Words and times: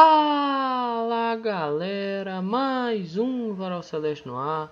Fala 0.00 1.34
galera, 1.34 2.40
mais 2.40 3.16
um 3.16 3.52
Varal 3.52 3.82
Celeste 3.82 4.28
no 4.28 4.38
ar. 4.38 4.70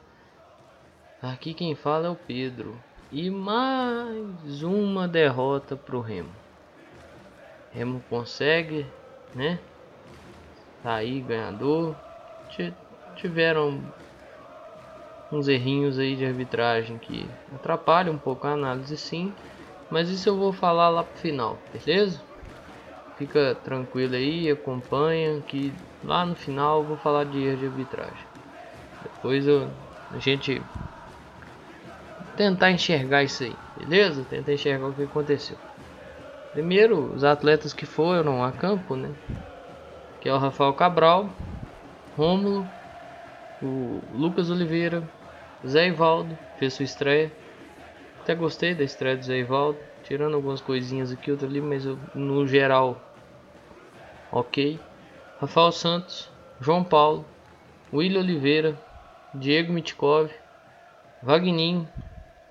Aqui 1.20 1.52
quem 1.52 1.74
fala 1.74 2.06
é 2.06 2.10
o 2.10 2.14
Pedro. 2.14 2.78
E 3.10 3.28
mais 3.28 4.62
uma 4.62 5.08
derrota 5.08 5.74
pro 5.74 6.00
Remo. 6.00 6.30
Remo 7.72 8.00
consegue, 8.08 8.86
né? 9.34 9.58
Tá 10.80 10.94
aí, 10.94 11.20
ganhador. 11.22 11.96
Tiveram 13.16 13.82
uns 15.32 15.48
errinhos 15.48 15.98
aí 15.98 16.14
de 16.14 16.24
arbitragem 16.24 16.98
que 16.98 17.28
atrapalham 17.52 18.14
um 18.14 18.18
pouco 18.18 18.46
a 18.46 18.52
análise 18.52 18.96
sim. 18.96 19.34
Mas 19.90 20.08
isso 20.08 20.28
eu 20.28 20.36
vou 20.36 20.52
falar 20.52 20.88
lá 20.88 21.02
pro 21.02 21.20
final, 21.20 21.58
beleza? 21.72 22.25
Fica 23.16 23.54
tranquilo 23.54 24.14
aí, 24.14 24.50
acompanha 24.50 25.40
que 25.40 25.72
lá 26.02 26.26
no 26.26 26.36
final 26.36 26.82
eu 26.82 26.88
vou 26.88 26.96
falar 26.98 27.24
de 27.24 27.38
erro 27.38 27.56
de 27.56 27.66
arbitragem. 27.66 28.26
Depois 29.02 29.46
eu, 29.46 29.70
a 30.10 30.18
gente 30.18 30.60
tentar 32.36 32.70
enxergar 32.70 33.24
isso 33.24 33.42
aí, 33.42 33.56
beleza? 33.74 34.22
Tentar 34.24 34.52
enxergar 34.52 34.88
o 34.88 34.92
que 34.92 35.04
aconteceu. 35.04 35.56
Primeiro, 36.52 37.14
os 37.14 37.24
atletas 37.24 37.72
que 37.72 37.86
foram 37.86 38.44
a 38.44 38.52
campo, 38.52 38.94
né? 38.94 39.10
Que 40.20 40.28
é 40.28 40.34
o 40.34 40.38
Rafael 40.38 40.74
Cabral, 40.74 41.30
Rômulo, 42.16 42.68
o 43.62 44.02
Lucas 44.12 44.50
Oliveira, 44.50 45.02
Zé 45.66 45.88
Ivaldo, 45.88 46.38
fez 46.58 46.74
sua 46.74 46.84
estreia. 46.84 47.32
Até 48.22 48.34
gostei 48.34 48.74
da 48.74 48.84
estreia 48.84 49.16
do 49.16 49.24
Zé 49.24 49.38
Ivaldo, 49.38 49.80
tirando 50.02 50.34
algumas 50.34 50.60
coisinhas 50.60 51.10
aqui, 51.10 51.30
outra 51.30 51.46
ali, 51.46 51.60
mas 51.60 51.84
eu, 51.84 51.98
no 52.14 52.46
geral 52.46 53.05
ok. 54.38 54.78
Rafael 55.40 55.72
Santos, 55.72 56.30
João 56.60 56.84
Paulo, 56.84 57.24
William 57.92 58.20
Oliveira, 58.20 58.78
Diego 59.34 59.72
Mitkov, 59.72 60.30
Vagninho, 61.22 61.88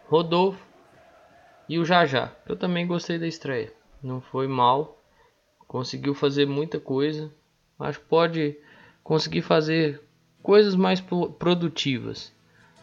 Rodolfo 0.08 0.64
e 1.70 1.80
o 1.80 1.86
Jajá. 1.86 2.32
Eu 2.48 2.56
também 2.56 2.86
gostei 2.86 3.18
da 3.18 3.28
estreia. 3.28 3.72
Não 4.02 4.22
foi 4.22 4.48
mal. 4.48 5.02
Conseguiu 5.68 6.14
fazer 6.14 6.46
muita 6.46 6.80
coisa. 6.80 7.32
Que 7.78 8.00
pode 8.00 8.58
conseguir 9.04 9.42
fazer 9.42 10.02
coisas 10.42 10.76
mais 10.76 11.02
produtivas 11.40 12.34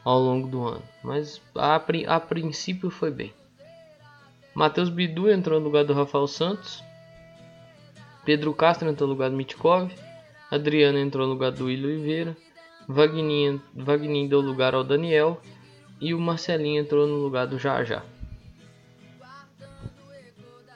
ao 0.05 0.19
longo 0.19 0.49
do 0.49 0.67
ano. 0.67 0.83
Mas 1.03 1.41
a, 1.55 1.77
a 1.77 2.21
princípio 2.21 2.91
foi 2.91 3.11
bem. 3.11 3.33
Matheus 4.55 4.91
Bidu 4.91 5.31
entrou 5.31 5.59
no 5.59 5.67
lugar 5.67 5.85
do 5.85 5.95
Rafael 5.95 6.27
Santos. 6.27 6.85
Pedro 8.25 8.55
Castro 8.55 8.89
entrou 8.89 9.09
no 9.09 9.15
lugar 9.15 9.31
do 9.31 9.37
Mitkov. 9.37 9.91
Adriano 10.51 10.99
entrou 10.99 11.27
no 11.27 11.33
lugar 11.33 11.51
do 11.51 11.65
William 11.65 11.89
Oliveira. 11.89 12.37
Vagninho 12.87 14.29
deu 14.29 14.41
lugar 14.41 14.75
ao 14.75 14.85
Daniel. 14.85 15.41
E 16.01 16.15
o 16.15 16.21
Marcelinho 16.21 16.81
entrou 16.81 17.07
no 17.07 17.17
lugar 17.17 17.47
do 17.47 17.59
Jajá. 17.59 18.03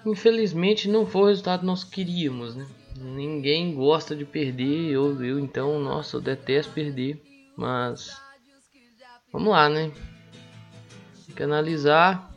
Infelizmente 0.04 0.88
não 0.88 1.04
foi 1.04 1.22
o 1.22 1.26
resultado 1.26 1.60
que 1.60 1.66
nós 1.66 1.82
queríamos, 1.82 2.54
né? 2.54 2.66
Ninguém 2.96 3.74
gosta 3.74 4.14
de 4.14 4.24
perder, 4.24 4.92
eu, 4.92 5.22
eu 5.22 5.38
então, 5.38 5.80
nossa, 5.80 6.16
eu 6.16 6.20
detesto 6.20 6.72
perder, 6.72 7.20
mas 7.56 8.16
vamos 9.32 9.50
lá, 9.50 9.68
né? 9.68 9.90
Tem 11.26 11.34
que 11.34 11.42
analisar, 11.42 12.32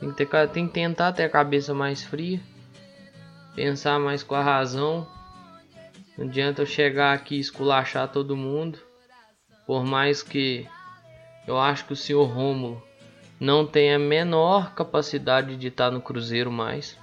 tem 0.00 0.10
que, 0.10 0.24
ter, 0.24 0.48
tem 0.48 0.66
que 0.66 0.72
tentar 0.72 1.12
ter 1.12 1.24
a 1.24 1.28
cabeça 1.28 1.74
mais 1.74 2.02
fria 2.02 2.40
pensar 3.54 3.98
mais 3.98 4.22
com 4.22 4.34
a 4.34 4.42
razão. 4.42 5.06
Não 6.16 6.26
adianta 6.26 6.62
eu 6.62 6.66
chegar 6.66 7.12
aqui 7.12 7.36
e 7.36 7.40
esculachar 7.40 8.08
todo 8.08 8.36
mundo. 8.36 8.78
Por 9.66 9.84
mais 9.84 10.22
que 10.22 10.68
eu 11.46 11.58
acho 11.58 11.84
que 11.86 11.92
o 11.92 11.96
senhor 11.96 12.24
Rômulo 12.24 12.82
não 13.40 13.66
tem 13.66 13.92
a 13.92 13.98
menor 13.98 14.74
capacidade 14.74 15.56
de 15.56 15.68
estar 15.68 15.90
no 15.90 16.00
Cruzeiro 16.00 16.50
mais. 16.50 16.98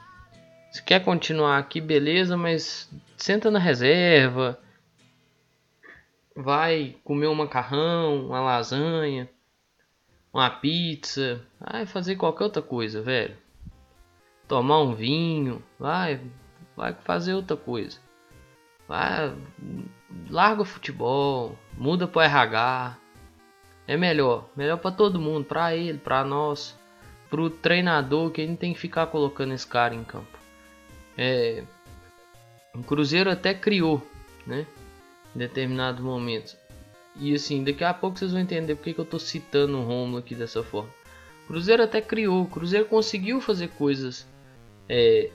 Se 0.71 0.83
quer 0.83 1.03
continuar 1.03 1.57
aqui, 1.57 1.81
beleza, 1.81 2.37
mas 2.37 2.89
senta 3.17 3.49
na 3.49 3.59
reserva. 3.59 4.59
Vai 6.35 6.95
comer 7.03 7.27
um 7.27 7.35
macarrão, 7.35 8.27
uma 8.27 8.39
lasanha, 8.39 9.27
uma 10.31 10.49
pizza, 10.49 11.41
vai 11.59 11.85
fazer 11.85 12.15
qualquer 12.15 12.45
outra 12.45 12.61
coisa, 12.61 13.01
velho 13.01 13.35
tomar 14.49 14.81
um 14.81 14.95
vinho, 14.95 15.63
vai, 15.79 16.19
vai 16.79 16.93
fazer 16.93 17.33
outra 17.33 17.57
coisa. 17.57 17.99
Vai, 18.87 19.35
larga 20.29 20.61
o 20.61 20.65
futebol, 20.65 21.57
muda 21.77 22.07
para 22.07 22.25
RH. 22.25 22.97
É 23.85 23.97
melhor, 23.97 24.47
melhor 24.55 24.77
para 24.77 24.91
todo 24.91 25.19
mundo, 25.19 25.43
para 25.45 25.75
ele, 25.75 25.97
para 25.97 26.23
nós, 26.23 26.77
pro 27.29 27.49
treinador 27.49 28.31
que 28.31 28.41
ele 28.41 28.55
tem 28.55 28.73
que 28.73 28.79
ficar 28.79 29.07
colocando 29.07 29.53
esse 29.53 29.67
cara 29.67 29.93
em 29.93 30.03
campo. 30.03 30.39
É, 31.17 31.63
o 32.73 32.81
Cruzeiro 32.81 33.29
até 33.29 33.53
criou, 33.53 34.01
né? 34.47 34.65
Em 35.35 35.39
determinados 35.39 36.01
momentos. 36.01 36.55
E 37.15 37.33
assim, 37.33 37.63
daqui 37.63 37.83
a 37.83 37.93
pouco 37.93 38.17
vocês 38.17 38.31
vão 38.31 38.39
entender 38.39 38.75
porque 38.75 38.93
que 38.93 38.99
eu 38.99 39.05
tô 39.05 39.19
citando 39.19 39.77
o 39.77 39.83
Romulo 39.83 40.19
aqui 40.19 40.33
dessa 40.33 40.63
forma. 40.63 40.89
O 41.43 41.47
Cruzeiro 41.47 41.83
até 41.83 41.99
criou, 41.99 42.43
o 42.43 42.47
Cruzeiro 42.47 42.85
conseguiu 42.85 43.41
fazer 43.41 43.69
coisas 43.69 44.25
é, 44.87 45.31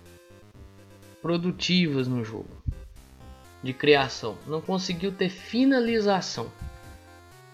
produtivas 1.25 2.07
no 2.07 2.23
jogo 2.23 2.51
de 3.63 3.73
criação. 3.73 4.37
Não 4.47 4.61
conseguiu 4.61 5.11
ter 5.11 5.31
finalização. 5.31 6.53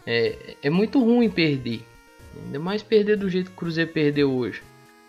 É, 0.05 0.57
é 0.61 0.69
muito 0.69 0.99
ruim 0.99 1.31
perder. 1.31 1.87
Ainda 2.35 2.59
mais 2.59 2.83
perder 2.83 3.17
do 3.17 3.31
jeito 3.31 3.47
que 3.51 3.57
o 3.57 3.61
Cruzeiro 3.61 3.93
perdeu 3.93 4.33
hoje. 4.33 4.61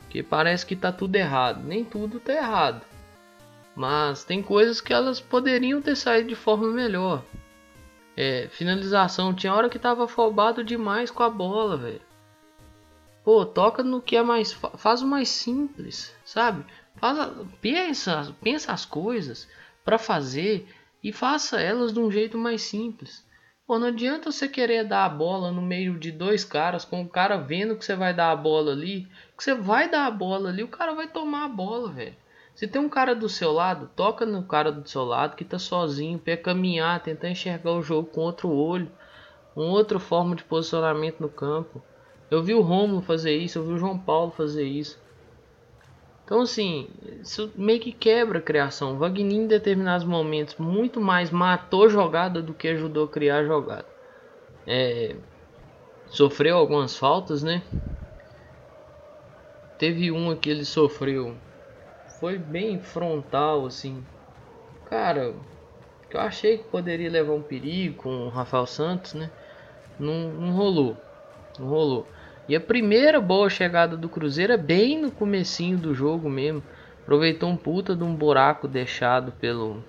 Porque 0.02 0.22
parece 0.22 0.64
que 0.64 0.76
tá 0.76 0.92
tudo 0.92 1.16
errado. 1.16 1.64
Nem 1.64 1.84
tudo 1.84 2.20
tá 2.20 2.34
errado. 2.34 2.86
Mas 3.76 4.24
tem 4.24 4.44
coisas 4.44 4.80
que 4.80 4.94
elas 4.94 5.20
poderiam 5.20 5.82
ter 5.82 5.96
saído 5.96 6.30
de 6.30 6.36
forma 6.36 6.68
melhor. 6.68 7.24
É, 8.16 8.48
finalização. 8.52 9.34
Tinha 9.34 9.56
hora 9.56 9.70
que 9.70 9.80
tava 9.80 10.06
afobado 10.06 10.64
demais 10.64 11.10
com 11.10 11.24
a 11.24 11.30
bola, 11.32 11.78
velho. 11.78 12.02
Pô, 13.24 13.44
toca 13.44 13.82
no 13.82 14.04
que 14.04 14.16
é 14.16 14.22
mais. 14.22 14.54
Faz 14.54 15.02
o 15.02 15.08
mais 15.08 15.30
simples, 15.30 16.16
sabe? 16.24 16.64
Pensa, 17.62 18.36
pensa 18.42 18.72
as 18.72 18.86
coisas 18.86 19.48
para 19.84 19.98
fazer 19.98 20.68
e 21.04 21.12
faça 21.12 21.60
elas 21.60 21.94
de 21.94 22.00
um 22.00 22.12
jeito 22.12 22.38
mais 22.38 22.62
simples. 22.62 23.26
Pô, 23.66 23.80
não 23.80 23.88
adianta 23.88 24.32
você 24.32 24.48
querer 24.48 24.84
dar 24.84 25.06
a 25.06 25.10
bola 25.10 25.52
no 25.52 25.62
meio 25.62 25.98
de 25.98 26.12
dois 26.12 26.44
caras, 26.44 26.84
com 26.84 27.02
o 27.02 27.08
cara 27.08 27.38
vendo 27.38 27.76
que 27.76 27.86
você 27.86 27.96
vai 27.96 28.14
dar 28.14 28.32
a 28.32 28.36
bola 28.36 28.74
ali, 28.74 29.08
que 29.38 29.44
você 29.44 29.56
vai 29.56 29.90
dar 29.90 30.08
a 30.08 30.12
bola 30.12 30.50
ali, 30.50 30.62
o 30.62 30.68
cara 30.68 30.94
vai 30.94 31.08
tomar 31.08 31.46
a 31.46 31.50
bola, 31.50 31.90
velho. 31.90 32.16
Se 32.54 32.68
tem 32.68 32.82
um 32.82 32.90
cara 32.90 33.16
do 33.16 33.30
seu 33.30 33.52
lado, 33.52 33.90
toca 33.96 34.26
no 34.26 34.44
cara 34.44 34.72
do 34.72 34.88
seu 34.88 35.06
lado 35.06 35.36
que 35.36 35.46
tá 35.46 35.58
sozinho, 35.58 36.20
para 36.20 36.36
caminhar, 36.36 37.02
tentar 37.02 37.30
enxergar 37.30 37.72
o 37.72 37.82
jogo 37.82 38.10
com 38.10 38.22
outro 38.22 38.50
olho, 38.50 38.92
uma 39.56 39.72
outra 39.72 40.00
forma 40.00 40.36
de 40.36 40.44
posicionamento 40.44 41.22
no 41.22 41.30
campo. 41.30 41.82
Eu 42.30 42.44
vi 42.44 42.54
o 42.54 42.62
Romulo 42.62 43.02
fazer 43.02 43.36
isso, 43.38 43.58
eu 43.58 43.64
vi 43.64 43.74
o 43.74 43.78
João 43.78 43.98
Paulo 43.98 44.32
fazer 44.32 44.66
isso. 44.66 45.00
Então, 46.32 46.44
assim, 46.44 46.88
isso 47.22 47.52
meio 47.58 47.82
que 47.82 47.92
quebra 47.92 48.40
a 48.40 48.42
criação. 48.42 48.94
O 48.94 48.98
Wagner, 48.98 49.34
em 49.36 49.48
determinados 49.48 50.08
momentos, 50.08 50.56
muito 50.56 51.02
mais 51.02 51.30
matou 51.30 51.90
jogada 51.90 52.42
do 52.42 52.54
que 52.54 52.70
ajudou 52.70 53.04
a 53.04 53.10
criar 53.10 53.44
jogada. 53.44 53.84
É, 54.66 55.14
sofreu 56.08 56.56
algumas 56.56 56.96
faltas, 56.96 57.44
né? 57.44 57.62
Teve 59.78 60.10
uma 60.10 60.34
que 60.34 60.50
ele 60.50 60.64
sofreu. 60.64 61.36
Foi 62.18 62.38
bem 62.38 62.80
frontal, 62.80 63.66
assim. 63.66 64.02
Cara, 64.90 65.34
eu 66.10 66.20
achei 66.22 66.60
que 66.60 66.64
poderia 66.64 67.12
levar 67.12 67.34
um 67.34 67.42
perigo 67.42 68.04
com 68.04 68.28
o 68.28 68.30
Rafael 68.30 68.66
Santos, 68.66 69.16
né? 69.16 69.30
Não, 70.00 70.32
não 70.32 70.54
rolou. 70.54 70.96
Não 71.60 71.68
rolou. 71.68 72.08
E 72.52 72.56
a 72.58 72.60
primeira 72.60 73.22
boa 73.22 73.50
chegada 73.50 73.96
do 73.96 74.10
Cruzeiro 74.10 74.52
é 74.52 74.58
bem 74.58 75.02
no 75.02 75.10
comecinho 75.10 75.78
do 75.78 75.94
jogo 75.94 76.30
mesmo. 76.30 76.62
Aproveitou 77.02 77.48
um 77.48 77.56
puta 77.56 77.96
de 77.96 78.04
um 78.04 78.14
buraco 78.14 78.68
deixado 78.68 79.32
pelo 79.32 79.82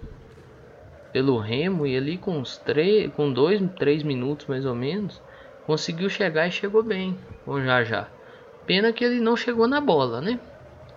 pelo 1.13 1.39
Remo 1.39 1.85
e 1.89 1.97
ali 1.97 2.17
com 2.17 2.39
uns 2.39 2.59
três, 2.59 3.13
com 3.15 3.33
dois, 3.33 3.61
três 3.77 4.05
minutos 4.05 4.47
mais 4.47 4.65
ou 4.65 4.77
menos, 4.77 5.21
conseguiu 5.67 6.09
chegar 6.09 6.47
e 6.47 6.53
chegou 6.53 6.85
bem 6.85 7.19
com 7.45 7.61
já 7.61 7.83
já. 7.83 8.07
Pena 8.65 8.93
que 8.93 9.05
ele 9.05 9.19
não 9.19 9.37
chegou 9.37 9.67
na 9.67 9.81
bola, 9.81 10.21
né? 10.21 10.39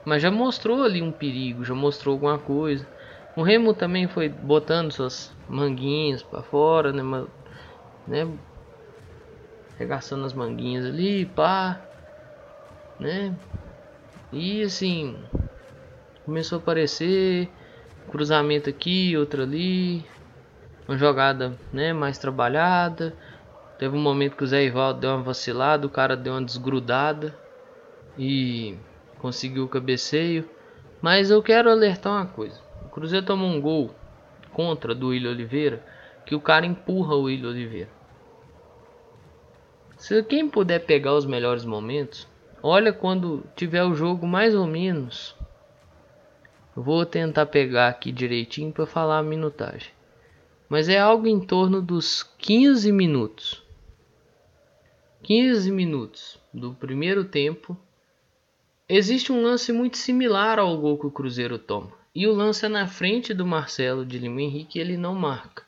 Mas 0.06 0.22
já 0.22 0.30
mostrou 0.30 0.84
ali 0.84 1.02
um 1.02 1.12
perigo, 1.12 1.66
já 1.66 1.74
mostrou 1.74 2.14
alguma 2.14 2.38
coisa. 2.38 2.86
O 3.36 3.42
Remo 3.42 3.74
também 3.74 4.08
foi 4.08 4.30
botando 4.30 4.92
suas 4.92 5.36
manguinhas 5.50 6.22
para 6.22 6.44
fora, 6.44 6.94
né? 6.94 7.02
Mas, 7.02 7.26
né? 8.08 8.28
Regaçando 9.78 10.26
as 10.26 10.34
manguinhas 10.34 10.86
ali, 10.86 11.26
pá, 11.26 11.82
né? 13.00 13.36
E 14.32 14.64
assim, 14.64 15.18
começou 16.26 16.58
a 16.58 16.62
aparecer 16.62 17.50
cruzamento 18.10 18.70
aqui, 18.70 19.16
outro 19.18 19.44
ali, 19.44 20.06
uma 20.88 20.98
jogada 20.98 21.58
né, 21.74 21.94
mais 21.94 22.18
trabalhada. 22.18 23.14
Teve 23.78 23.96
um 23.96 24.02
momento 24.02 24.38
que 24.38 24.44
o 24.44 24.48
Zé 24.48 24.64
Ivaldo 24.64 25.02
deu 25.02 25.12
uma 25.12 25.24
vacilada, 25.24 25.86
o 25.86 25.90
cara 25.90 26.16
deu 26.16 26.34
uma 26.34 26.44
desgrudada 26.44 27.36
e 28.18 28.78
conseguiu 29.20 29.66
o 29.66 29.70
cabeceio. 29.70 30.50
Mas 31.02 31.30
eu 31.30 31.44
quero 31.44 31.70
alertar 31.70 32.14
uma 32.14 32.26
coisa: 32.26 32.60
o 32.86 32.90
Cruzeiro 32.90 33.26
tomou 33.26 33.50
um 33.50 33.60
gol 33.60 33.94
contra 34.54 34.96
do 34.96 35.10
William 35.10 35.32
Oliveira 35.32 35.84
que 36.26 36.34
o 36.34 36.42
cara 36.42 36.66
empurra 36.66 37.16
o 37.16 37.24
William 37.24 37.50
Oliveira. 37.50 37.95
Se 40.06 40.22
quem 40.22 40.48
puder 40.48 40.86
pegar 40.86 41.16
os 41.16 41.26
melhores 41.26 41.66
momentos, 41.66 42.28
olha 42.62 42.94
quando 42.94 43.44
tiver 43.56 43.84
o 43.84 43.96
jogo 43.96 44.28
mais 44.28 44.54
ou 44.54 44.68
menos. 44.68 45.36
vou 46.76 47.04
tentar 47.08 47.48
pegar 47.48 47.88
aqui 47.88 48.12
direitinho 48.12 48.72
para 48.72 48.86
falar 48.86 49.18
a 49.18 49.24
minutagem. 49.24 49.90
Mas 50.70 50.90
é 50.90 51.00
algo 51.00 51.26
em 51.26 51.40
torno 51.40 51.82
dos 51.82 52.22
15 52.22 52.92
minutos. 52.92 53.64
15 55.24 55.72
minutos 55.72 56.40
do 56.54 56.76
primeiro 56.76 57.26
tempo. 57.26 57.76
Existe 58.88 59.32
um 59.32 59.42
lance 59.42 59.74
muito 59.74 59.98
similar 59.98 60.60
ao 60.60 60.78
gol 60.78 61.00
que 61.00 61.08
o 61.08 61.12
Cruzeiro 61.12 61.58
toma. 61.58 61.92
E 62.14 62.28
o 62.28 62.36
lance 62.36 62.64
é 62.64 62.70
na 62.70 62.86
frente 62.86 63.34
do 63.34 63.44
Marcelo 63.44 64.06
de 64.06 64.20
Lima 64.20 64.44
Henrique, 64.44 64.78
ele 64.78 64.98
não 64.98 65.16
marca, 65.16 65.64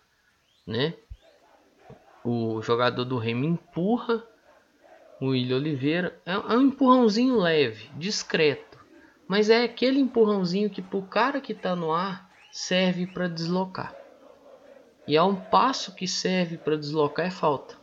né? 0.64 0.94
O 2.30 2.62
jogador 2.62 3.06
do 3.06 3.18
Remo 3.18 3.46
empurra 3.46 4.22
o 5.18 5.28
William 5.28 5.56
Oliveira. 5.56 6.20
É, 6.26 6.34
é 6.34 6.58
um 6.58 6.64
empurrãozinho 6.64 7.38
leve, 7.38 7.90
discreto. 7.96 8.78
Mas 9.26 9.50
é 9.50 9.64
aquele 9.64 10.02
empurrãozinho 10.02 10.70
que 10.70 10.82
pro 10.82 11.04
cara 11.04 11.40
que 11.40 11.54
está 11.54 11.74
no 11.74 11.94
ar 11.94 12.30
serve 12.52 13.08
para 13.08 13.30
deslocar. 13.30 13.96
E 15.08 15.16
há 15.16 15.24
um 15.24 15.38
passo 15.38 15.96
que 15.96 16.06
serve 16.06 16.58
para 16.58 16.76
deslocar 16.76 17.28
é 17.28 17.32
falta. 17.32 17.78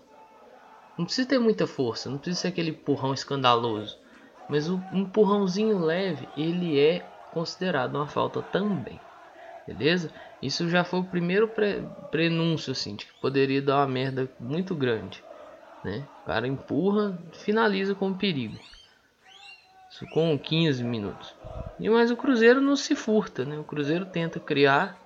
Não 0.99 1.07
precisa 1.07 1.27
ter 1.27 1.39
muita 1.39 1.67
força, 1.67 2.11
não 2.11 2.19
precisa 2.19 2.43
ser 2.43 2.49
aquele 2.49 2.73
empurrão 2.73 3.15
escandaloso. 3.15 3.99
Mas 4.47 4.69
o 4.69 4.79
empurrãozinho 4.93 5.79
leve, 5.79 6.29
ele 6.37 6.79
é 6.79 7.01
considerado 7.33 7.95
uma 7.95 8.07
falta 8.07 8.43
também. 8.43 9.01
Beleza? 9.67 10.11
Isso 10.43 10.69
já 10.69 10.85
foi 10.85 11.01
o 11.01 11.05
primeiro 11.05 11.49
pre 11.49 11.83
prenúncio 12.11 12.73
assim, 12.73 12.97
de 12.97 13.07
que 13.07 13.13
poderia 13.15 13.63
dar 13.63 13.79
uma 13.79 13.89
merda 13.89 14.29
muito 14.39 14.75
grande. 14.75 15.25
Né? 15.83 16.07
O 16.23 16.27
cara 16.27 16.47
empurra, 16.47 17.19
finaliza 17.33 17.95
com 17.95 18.13
perigo. 18.13 18.59
Isso 19.89 20.07
com 20.07 20.39
15 20.39 20.83
minutos. 20.83 21.35
E 21.79 21.89
mas 21.89 22.11
o 22.11 22.17
Cruzeiro 22.17 22.61
não 22.61 22.77
se 22.77 22.95
furta, 22.95 23.45
né? 23.45 23.59
O 23.59 23.65
Cruzeiro 23.65 24.05
tenta 24.05 24.41
criar 24.41 24.99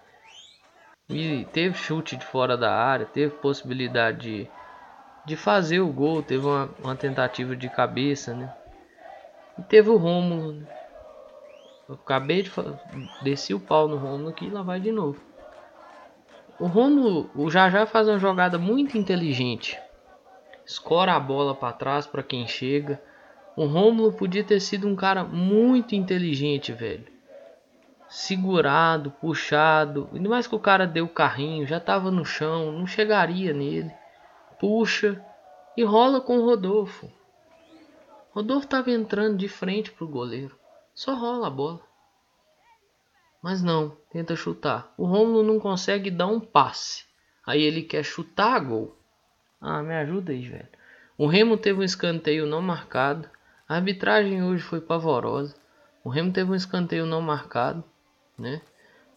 e 1.09 1.47
teve 1.53 1.75
chute 1.75 2.17
de 2.17 2.25
fora 2.25 2.57
da 2.57 2.75
área, 2.75 3.07
teve 3.07 3.35
possibilidade 3.37 4.19
de, 4.19 4.49
de 5.25 5.37
fazer 5.37 5.81
o 5.81 5.93
gol, 5.93 6.23
teve 6.23 6.47
uma, 6.47 6.71
uma 6.83 6.97
tentativa 6.97 7.55
de 7.57 7.69
cabeça, 7.69 8.35
né? 8.35 8.53
E 9.59 9.63
teve 9.63 9.89
o 9.91 9.97
Rômulo. 9.97 10.53
Né? 10.53 10.67
Eu 11.89 11.95
acabei 11.95 12.43
de 12.43 12.53
desci 13.23 13.55
o 13.55 13.61
pau 13.61 13.89
no 13.89 13.97
Rômulo 13.97 14.29
aqui 14.29 14.47
e 14.47 14.51
lá 14.51 14.63
vai 14.63 14.79
de 14.79 14.93
novo. 14.93 15.21
O 16.61 16.67
Rômulo, 16.67 17.31
o 17.35 17.49
Jajá 17.51 17.87
faz 17.87 18.09
uma 18.09 18.19
jogada 18.19 18.59
muito 18.59 18.99
inteligente. 18.99 19.79
Escora 20.67 21.15
a 21.15 21.21
bola 21.21 21.55
para 21.55 21.73
trás 21.73 22.07
para 22.07 22.23
quem 22.23 22.47
chega. 22.47 23.01
O 23.57 23.65
Rômulo 23.65 24.13
podia 24.13 24.45
ter 24.45 24.61
sido 24.61 24.87
um 24.87 24.95
cara 24.95 25.25
muito 25.25 25.95
inteligente, 25.95 26.73
velho 26.73 27.19
segurado, 28.09 29.11
puxado. 29.21 30.09
Ainda 30.13 30.29
mais 30.29 30.47
que 30.47 30.55
o 30.55 30.61
cara 30.61 30.87
deu 30.87 31.05
o 31.05 31.09
carrinho, 31.09 31.67
já 31.67 31.79
tava 31.79 32.11
no 32.11 32.25
chão, 32.25 32.73
não 32.73 32.87
chegaria 32.87 33.53
nele. 33.53 33.93
Puxa 34.59 35.23
e 35.77 35.85
rola 35.85 36.21
com 36.21 36.39
o 36.39 36.45
Rodolfo. 36.45 37.13
Rodolfo 38.31 38.67
tava 38.67 38.91
entrando 38.91 39.37
de 39.37 39.49
frente 39.49 39.93
pro 39.93 40.09
goleiro. 40.09 40.58
Só 40.99 41.15
rola 41.15 41.47
a 41.47 41.51
bola. 41.51 41.81
Mas 43.41 43.63
não, 43.63 43.97
tenta 44.11 44.35
chutar. 44.35 44.93
O 44.99 45.07
Romulo 45.07 45.45
não 45.45 45.61
consegue 45.61 46.11
dar 46.11 46.27
um 46.27 46.41
passe. 46.41 47.05
Aí 47.47 47.63
ele 47.63 47.83
quer 47.83 48.03
chutar 48.03 48.57
a 48.57 48.59
gol. 48.59 48.99
Ah, 49.61 49.81
me 49.81 49.95
ajuda 49.95 50.33
aí, 50.33 50.49
velho. 50.49 50.67
O 51.17 51.29
Remo 51.29 51.57
teve 51.57 51.79
um 51.79 51.85
escanteio 51.85 52.47
não 52.47 52.61
marcado. 52.61 53.31
A 53.69 53.77
arbitragem 53.77 54.43
hoje 54.43 54.65
foi 54.65 54.81
pavorosa. 54.81 55.55
O 56.03 56.09
Remo 56.09 56.33
teve 56.33 56.51
um 56.51 56.57
escanteio 56.57 57.07
não 57.07 57.21
marcado 57.21 57.85
né? 58.37 58.61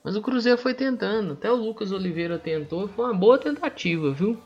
Mas 0.03 0.15
o 0.15 0.21
Cruzeiro 0.21 0.59
foi 0.59 0.75
tentando, 0.75 1.33
até 1.33 1.51
o 1.51 1.55
Lucas 1.55 1.91
Oliveira 1.91 2.37
tentou, 2.37 2.87
foi 2.89 3.05
uma 3.05 3.13
boa 3.15 3.39
tentativa, 3.39 4.11
viu? 4.11 4.39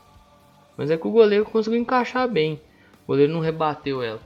Mas 0.74 0.90
é 0.90 0.96
que 0.96 1.06
o 1.06 1.10
goleiro 1.10 1.44
conseguiu 1.44 1.80
encaixar 1.80 2.26
bem. 2.26 2.62
O 3.04 3.08
goleiro 3.08 3.32
não 3.34 3.40
rebateu 3.40 4.02
ela, 4.02 4.20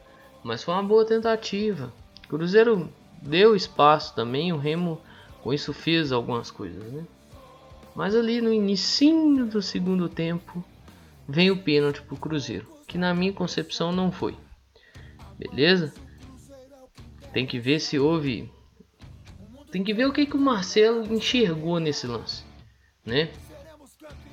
mas 0.45 0.63
foi 0.63 0.75
uma 0.75 0.83
boa 0.85 1.05
tentativa. 1.05 1.93
Cruzeiro 2.29 2.89
deu 3.20 3.55
espaço 3.55 4.14
também, 4.14 4.52
o 4.52 4.58
Remo 4.58 5.00
com 5.43 5.52
isso 5.52 5.72
fez 5.72 6.12
algumas 6.12 6.50
coisas, 6.50 6.82
né? 6.93 7.05
Mas 7.94 8.14
ali 8.14 8.40
no 8.40 8.52
início 8.52 9.46
do 9.46 9.61
segundo 9.61 10.08
tempo 10.08 10.64
vem 11.28 11.50
o 11.50 11.62
pênalti 11.62 12.02
pro 12.02 12.17
Cruzeiro, 12.17 12.67
que 12.87 12.99
na 12.99 13.14
minha 13.14 13.32
concepção 13.32 13.93
não 13.93 14.12
foi. 14.12 14.37
Beleza? 15.38 15.93
Tem 17.32 17.46
que 17.46 17.58
ver 17.58 17.81
se 17.81 17.99
houve 17.99 18.50
tem 19.70 19.84
que 19.84 19.94
ver 19.94 20.06
o 20.06 20.12
que, 20.12 20.26
que 20.26 20.37
o 20.37 20.40
Marcelo 20.40 21.12
enxergou 21.14 21.78
nesse 21.78 22.06
lance, 22.06 22.43
né? 23.05 23.31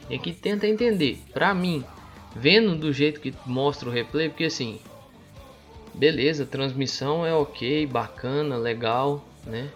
É 0.10 0.18
que 0.18 0.34
tenta 0.34 0.68
entender. 0.68 1.20
Para 1.32 1.54
mim, 1.54 1.84
vendo 2.36 2.76
do 2.76 2.92
jeito 2.92 3.22
que 3.22 3.34
mostra 3.46 3.88
o 3.88 3.92
replay, 3.92 4.30
porque 4.30 4.46
assim, 4.46 4.80
beleza, 5.98 6.46
transmissão 6.46 7.26
é 7.26 7.34
ok, 7.34 7.86
bacana, 7.86 8.58
legal, 8.58 9.26
né? 9.46 9.70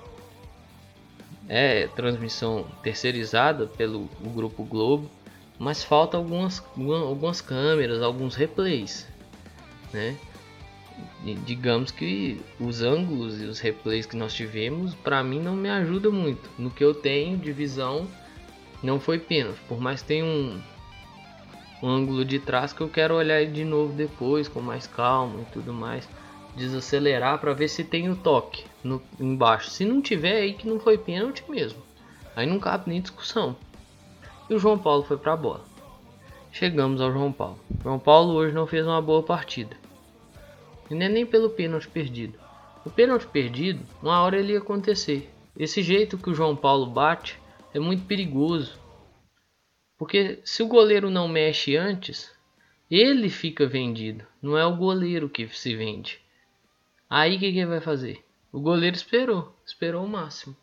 É 1.49 1.87
transmissão 1.87 2.65
terceirizada 2.81 3.65
pelo 3.65 4.07
grupo 4.21 4.63
Globo, 4.63 5.09
mas 5.59 5.83
falta 5.83 6.15
algumas, 6.15 6.63
algumas 6.77 7.41
câmeras, 7.41 8.01
alguns 8.01 8.35
replays, 8.35 9.07
né? 9.91 10.17
digamos 11.45 11.91
que 11.91 12.39
os 12.59 12.81
ângulos 12.81 13.41
e 13.41 13.45
os 13.45 13.59
replays 13.59 14.05
que 14.05 14.15
nós 14.15 14.33
tivemos, 14.33 14.95
para 14.95 15.23
mim 15.23 15.39
não 15.39 15.55
me 15.55 15.69
ajuda 15.69 16.09
muito. 16.09 16.49
No 16.57 16.69
que 16.69 16.83
eu 16.83 16.93
tenho 16.93 17.37
de 17.37 17.51
visão, 17.51 18.07
não 18.81 18.99
foi 18.99 19.19
pênalti. 19.19 19.59
Por 19.67 19.79
mais 19.79 20.01
que 20.01 20.07
tenha 20.07 20.25
um, 20.25 20.59
um 21.81 21.89
ângulo 21.89 22.23
de 22.23 22.39
trás 22.39 22.71
que 22.71 22.81
eu 22.81 22.89
quero 22.89 23.15
olhar 23.15 23.45
de 23.45 23.65
novo 23.65 23.93
depois, 23.93 24.47
com 24.47 24.61
mais 24.61 24.85
calma 24.87 25.41
e 25.41 25.45
tudo 25.51 25.73
mais. 25.73 26.07
Desacelerar 26.55 27.39
para 27.39 27.53
ver 27.53 27.69
se 27.69 27.83
tem 27.83 28.09
o 28.09 28.15
toque 28.15 28.65
no, 28.83 29.01
embaixo. 29.19 29.69
Se 29.69 29.85
não 29.85 30.01
tiver, 30.01 30.41
aí 30.41 30.53
que 30.53 30.67
não 30.67 30.79
foi 30.79 30.97
pênalti 30.97 31.43
mesmo. 31.49 31.81
Aí 32.35 32.45
não 32.45 32.59
cabe 32.59 32.89
nem 32.89 33.01
discussão. 33.01 33.55
E 34.49 34.53
o 34.53 34.59
João 34.59 34.77
Paulo 34.77 35.03
foi 35.03 35.17
para 35.17 35.33
a 35.33 35.37
bola. 35.37 35.65
Chegamos 36.51 36.99
ao 36.99 37.11
João 37.11 37.31
Paulo. 37.31 37.59
João 37.81 37.97
Paulo 37.97 38.33
hoje 38.33 38.53
não 38.53 38.67
fez 38.67 38.85
uma 38.85 39.01
boa 39.01 39.23
partida. 39.23 39.77
E 40.89 40.93
não 40.93 41.05
é 41.05 41.09
nem 41.09 41.25
pelo 41.25 41.49
pênalti 41.49 41.87
perdido. 41.87 42.37
O 42.85 42.89
pênalti 42.89 43.25
perdido, 43.27 43.85
uma 44.03 44.21
hora 44.21 44.37
ele 44.37 44.53
ia 44.53 44.59
acontecer. 44.59 45.31
Esse 45.57 45.81
jeito 45.81 46.17
que 46.17 46.29
o 46.29 46.33
João 46.33 46.55
Paulo 46.55 46.85
bate 46.85 47.39
é 47.73 47.79
muito 47.79 48.03
perigoso. 48.03 48.77
Porque 50.01 50.39
se 50.43 50.63
o 50.63 50.67
goleiro 50.67 51.11
não 51.11 51.27
mexe 51.27 51.77
antes, 51.77 52.35
ele 52.89 53.29
fica 53.29 53.67
vendido. 53.67 54.25
Não 54.41 54.57
é 54.57 54.65
o 54.65 54.75
goleiro 54.75 55.29
que 55.29 55.47
se 55.49 55.75
vende. 55.75 56.19
Aí 57.07 57.35
o 57.35 57.39
que, 57.39 57.51
que 57.51 57.59
ele 57.59 57.67
vai 57.67 57.81
fazer? 57.81 58.25
O 58.51 58.59
goleiro 58.59 58.95
esperou. 58.95 59.55
Esperou 59.63 60.03
o 60.03 60.09
máximo. 60.09 60.57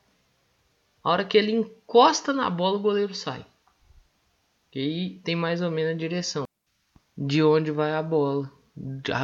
A 1.04 1.10
hora 1.12 1.24
que 1.24 1.38
ele 1.38 1.52
encosta 1.52 2.32
na 2.32 2.50
bola, 2.50 2.78
o 2.78 2.82
goleiro 2.82 3.14
sai. 3.14 3.46
E 4.74 4.80
aí 4.80 5.20
tem 5.20 5.36
mais 5.36 5.62
ou 5.62 5.70
menos 5.70 5.92
a 5.92 5.96
direção 5.96 6.42
de 7.16 7.40
onde 7.40 7.70
vai 7.70 7.94
a 7.94 8.02
bola 8.02 8.50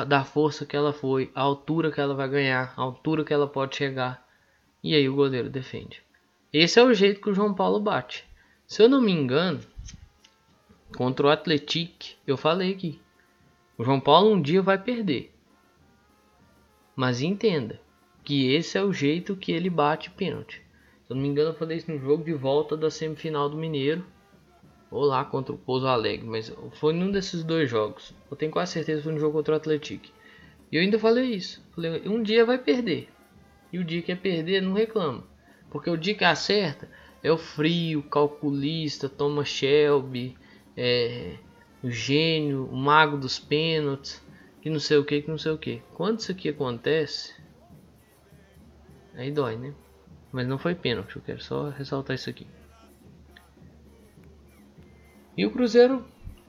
da 0.07 0.23
força 0.23 0.65
que 0.65 0.77
ela 0.77 0.93
foi, 0.93 1.33
a 1.35 1.41
altura 1.41 1.91
que 1.91 2.01
ela 2.01 2.15
vai 2.15 2.29
ganhar, 2.29 2.73
a 2.77 2.83
altura 2.83 3.25
que 3.25 3.35
ela 3.35 3.49
pode 3.49 3.75
chegar. 3.75 4.25
E 4.81 4.95
aí 4.95 5.09
o 5.09 5.17
goleiro 5.17 5.51
defende. 5.51 6.01
Esse 6.53 6.79
é 6.79 6.85
o 6.85 6.95
jeito 6.95 7.21
que 7.21 7.31
o 7.31 7.35
João 7.35 7.53
Paulo 7.53 7.81
bate. 7.81 8.25
Se 8.65 8.81
eu 8.81 8.89
não 8.89 9.01
me 9.01 9.11
engano, 9.11 9.74
contra 10.95 11.27
o 11.27 11.31
Atletic, 11.31 12.17
eu 12.27 12.37
falei 12.37 12.73
aqui. 12.73 13.01
O 13.77 13.85
João 13.85 14.01
Paulo 14.01 14.33
um 14.33 14.41
dia 14.41 14.63
vai 14.63 14.79
perder. 14.79 15.33
Mas 16.95 17.21
entenda 17.21 17.81
que 18.23 18.55
esse 18.55 18.79
é 18.79 18.83
o 18.83 18.93
jeito 18.93 19.37
que 19.37 19.53
ele 19.53 19.69
bate 19.69 20.11
pênalti. 20.11 20.63
Se 21.07 21.13
eu 21.13 21.17
não 21.17 21.23
me 21.23 21.29
engano, 21.29 21.51
eu 21.51 21.55
falei 21.55 21.77
isso 21.77 21.91
no 21.91 21.99
jogo 21.99 22.25
de 22.25 22.33
volta 22.33 22.77
da 22.77 22.91
semifinal 22.91 23.51
do 23.51 23.57
Mineiro 23.57 24.05
ou 24.91 25.05
lá 25.05 25.25
contra 25.25 25.53
o 25.53 25.59
Pouso 25.59 25.89
Alegre, 25.89 26.25
mas 26.25 26.53
foi 26.75 26.93
num 26.93 27.11
desses 27.11 27.43
dois 27.43 27.69
jogos. 27.69 28.15
Eu 28.31 28.37
tenho 28.37 28.53
quase 28.53 28.73
certeza 28.73 28.99
que 28.99 29.05
foi 29.05 29.13
no 29.13 29.19
jogo 29.19 29.37
contra 29.37 29.55
o 29.55 29.57
Atlético. 29.57 30.07
E 30.71 30.77
eu 30.77 30.83
ainda 30.83 30.99
falei 30.99 31.35
isso. 31.35 31.63
Falei, 31.75 32.09
um 32.09 32.23
dia 32.23 32.45
vai 32.45 32.59
perder. 32.59 33.09
E 33.73 33.79
o 33.79 33.85
dia 33.85 34.01
que 34.01 34.13
é 34.13 34.17
perder, 34.17 34.63
não 34.63 34.73
reclama. 34.73 35.25
Porque 35.69 35.91
o 35.91 35.97
dia 35.97 36.15
que 36.15 36.25
acerta 36.25 36.89
é 37.23 37.33
o 37.33 37.37
frio, 37.37 38.03
calculista, 38.05 39.09
Thomas 39.09 39.49
Shelby, 39.49 40.37
é, 40.77 41.37
o 41.83 41.91
gênio, 41.91 42.67
o 42.67 42.77
mago 42.77 43.17
dos 43.17 43.39
pênaltis, 43.39 44.23
que 44.61 44.71
não 44.71 44.81
sei 44.81 44.97
o 44.97 45.05
que, 45.05 45.23
que 45.23 45.31
não 45.31 45.39
sei 45.39 45.53
o 45.53 45.59
que. 45.59 45.83
Quando 45.95 46.21
isso 46.21 46.33
aqui 46.33 46.49
acontece, 46.49 47.35
aí 49.15 49.31
dói, 49.31 49.57
né? 49.57 49.75
Mas 50.33 50.49
não 50.49 50.59
foi 50.59 50.75
pênalti, 50.75 51.17
eu 51.17 51.23
quero 51.23 51.43
só 51.43 51.69
ressaltar 51.69 52.17
isso 52.17 52.31
aqui. 52.31 52.47
E 55.37 55.45
o 55.45 55.51
Cruzeiro 55.51 56.05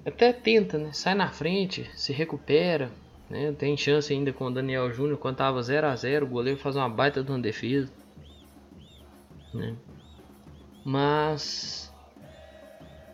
até 0.05 0.31
tenta, 0.31 0.77
né? 0.77 0.93
Sai 0.93 1.15
na 1.15 1.29
frente, 1.29 1.89
se 1.95 2.13
recupera, 2.13 2.91
né? 3.29 3.51
Tem 3.51 3.75
chance 3.75 4.13
ainda 4.13 4.31
com 4.31 4.45
o 4.45 4.53
Daniel 4.53 4.91
Júnior 4.93 5.17
quando 5.17 5.37
tava 5.37 5.61
0 5.61 5.87
a 5.87 5.95
0 5.95 6.25
o 6.25 6.29
goleiro 6.29 6.59
faz 6.59 6.75
uma 6.75 6.89
baita 6.89 7.23
de 7.23 7.31
uma 7.31 7.39
defesa. 7.39 7.91
Né? 9.53 9.75
Mas 10.83 11.93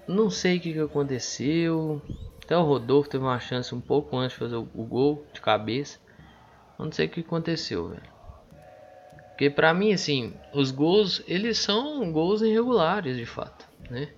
não 0.08 0.29
sei 0.29 0.58
o 0.58 0.60
que, 0.60 0.74
que 0.74 0.79
aconteceu. 0.79 2.01
Até 2.43 2.58
o 2.58 2.63
Rodolfo 2.63 3.10
teve 3.10 3.24
uma 3.24 3.39
chance 3.39 3.74
um 3.74 3.81
pouco 3.81 4.17
antes 4.17 4.34
de 4.34 4.39
fazer 4.39 4.55
o, 4.55 4.63
gol 4.63 5.25
de 5.34 5.41
cabeça. 5.41 6.00
não 6.77 6.91
sei 6.91 7.08
o 7.08 7.10
que 7.10 7.22
aconteceu, 7.22 7.89
velho. 7.89 8.12
Porque 9.29 9.50
para 9.50 9.74
mim 9.74 9.93
assim, 9.93 10.34
os 10.53 10.70
gols, 10.70 11.24
eles 11.27 11.58
são 11.58 12.12
gols 12.12 12.41
irregulares 12.41 13.17
de 13.17 13.25
fato, 13.25 13.67
né? 13.89 14.10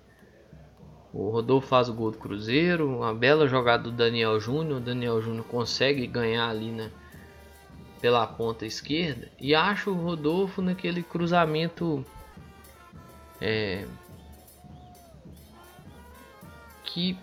O 1.14 1.30
Rodolfo 1.30 1.68
faz 1.68 1.90
o 1.90 1.94
gol 1.94 2.10
do 2.10 2.18
Cruzeiro, 2.18 2.90
uma 2.90 3.14
bela 3.14 3.48
jogada 3.48 3.84
do 3.84 3.92
Daniel 3.92 4.40
Júnior. 4.40 4.78
O 4.78 4.84
Daniel 4.84 5.22
Júnior 5.22 5.46
consegue 5.46 6.08
ganhar 6.08 6.50
ali 6.50 6.72
né, 6.72 6.90
pela 8.02 8.26
ponta 8.26 8.66
esquerda. 8.66 9.30
E 9.40 9.54
acho 9.54 9.92
o 9.92 9.94
Rodolfo 9.94 10.60
naquele 10.60 11.04
cruzamento 11.04 12.04
é, 13.40 13.86
que 16.94 17.18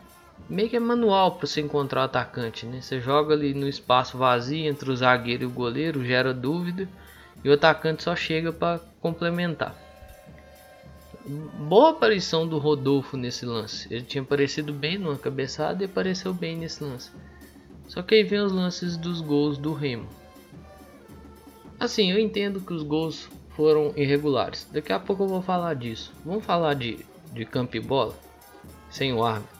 meio 0.48 0.68
que 0.68 0.76
é 0.76 0.80
manual 0.80 1.32
para 1.32 1.46
você 1.46 1.60
encontrar 1.60 2.02
o 2.02 2.04
atacante. 2.04 2.66
Né? 2.66 2.80
Você 2.80 3.00
joga 3.00 3.34
ali 3.34 3.54
no 3.54 3.68
espaço 3.68 4.18
vazio 4.18 4.68
entre 4.68 4.90
o 4.90 4.96
zagueiro 4.96 5.44
e 5.44 5.46
o 5.46 5.50
goleiro, 5.50 6.04
gera 6.04 6.34
dúvida. 6.34 6.88
E 7.42 7.48
o 7.48 7.52
atacante 7.54 8.02
só 8.02 8.14
chega 8.14 8.52
para 8.52 8.80
complementar 9.00 9.74
boa 11.28 11.90
aparição 11.90 12.46
do 12.46 12.58
Rodolfo 12.58 13.16
nesse 13.16 13.44
lance. 13.44 13.92
Ele 13.92 14.04
tinha 14.04 14.22
aparecido 14.22 14.72
bem 14.72 14.98
numa 14.98 15.18
cabeçada 15.18 15.82
e 15.82 15.86
apareceu 15.86 16.32
bem 16.32 16.56
nesse 16.56 16.82
lance. 16.82 17.10
Só 17.86 18.02
que 18.02 18.14
aí 18.14 18.24
vem 18.24 18.40
os 18.40 18.52
lances 18.52 18.96
dos 18.96 19.20
gols 19.20 19.58
do 19.58 19.72
Remo. 19.72 20.08
Assim, 21.78 22.10
eu 22.10 22.18
entendo 22.18 22.60
que 22.60 22.72
os 22.72 22.82
gols 22.82 23.28
foram 23.50 23.92
irregulares. 23.96 24.68
Daqui 24.72 24.92
a 24.92 25.00
pouco 25.00 25.24
eu 25.24 25.28
vou 25.28 25.42
falar 25.42 25.74
disso. 25.74 26.12
Vamos 26.24 26.44
falar 26.44 26.74
de, 26.74 27.04
de 27.32 27.44
campo 27.44 27.76
e 27.76 27.80
bola? 27.80 28.14
Sem 28.90 29.12
o 29.12 29.24
árbitro. 29.24 29.59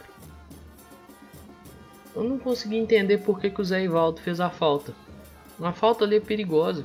Eu 2.15 2.25
não 2.25 2.39
consegui 2.39 2.77
entender 2.77 3.19
por 3.19 3.41
que, 3.41 3.51
que 3.51 3.61
o 3.61 3.65
Zé 3.65 3.85
Ivaldo 3.85 4.21
fez 4.21 4.41
a 4.41 4.51
falta. 4.51 4.95
Uma 5.59 5.73
falta 5.73 6.05
ali 6.05 6.17
é 6.17 6.21
perigosa. 6.21 6.85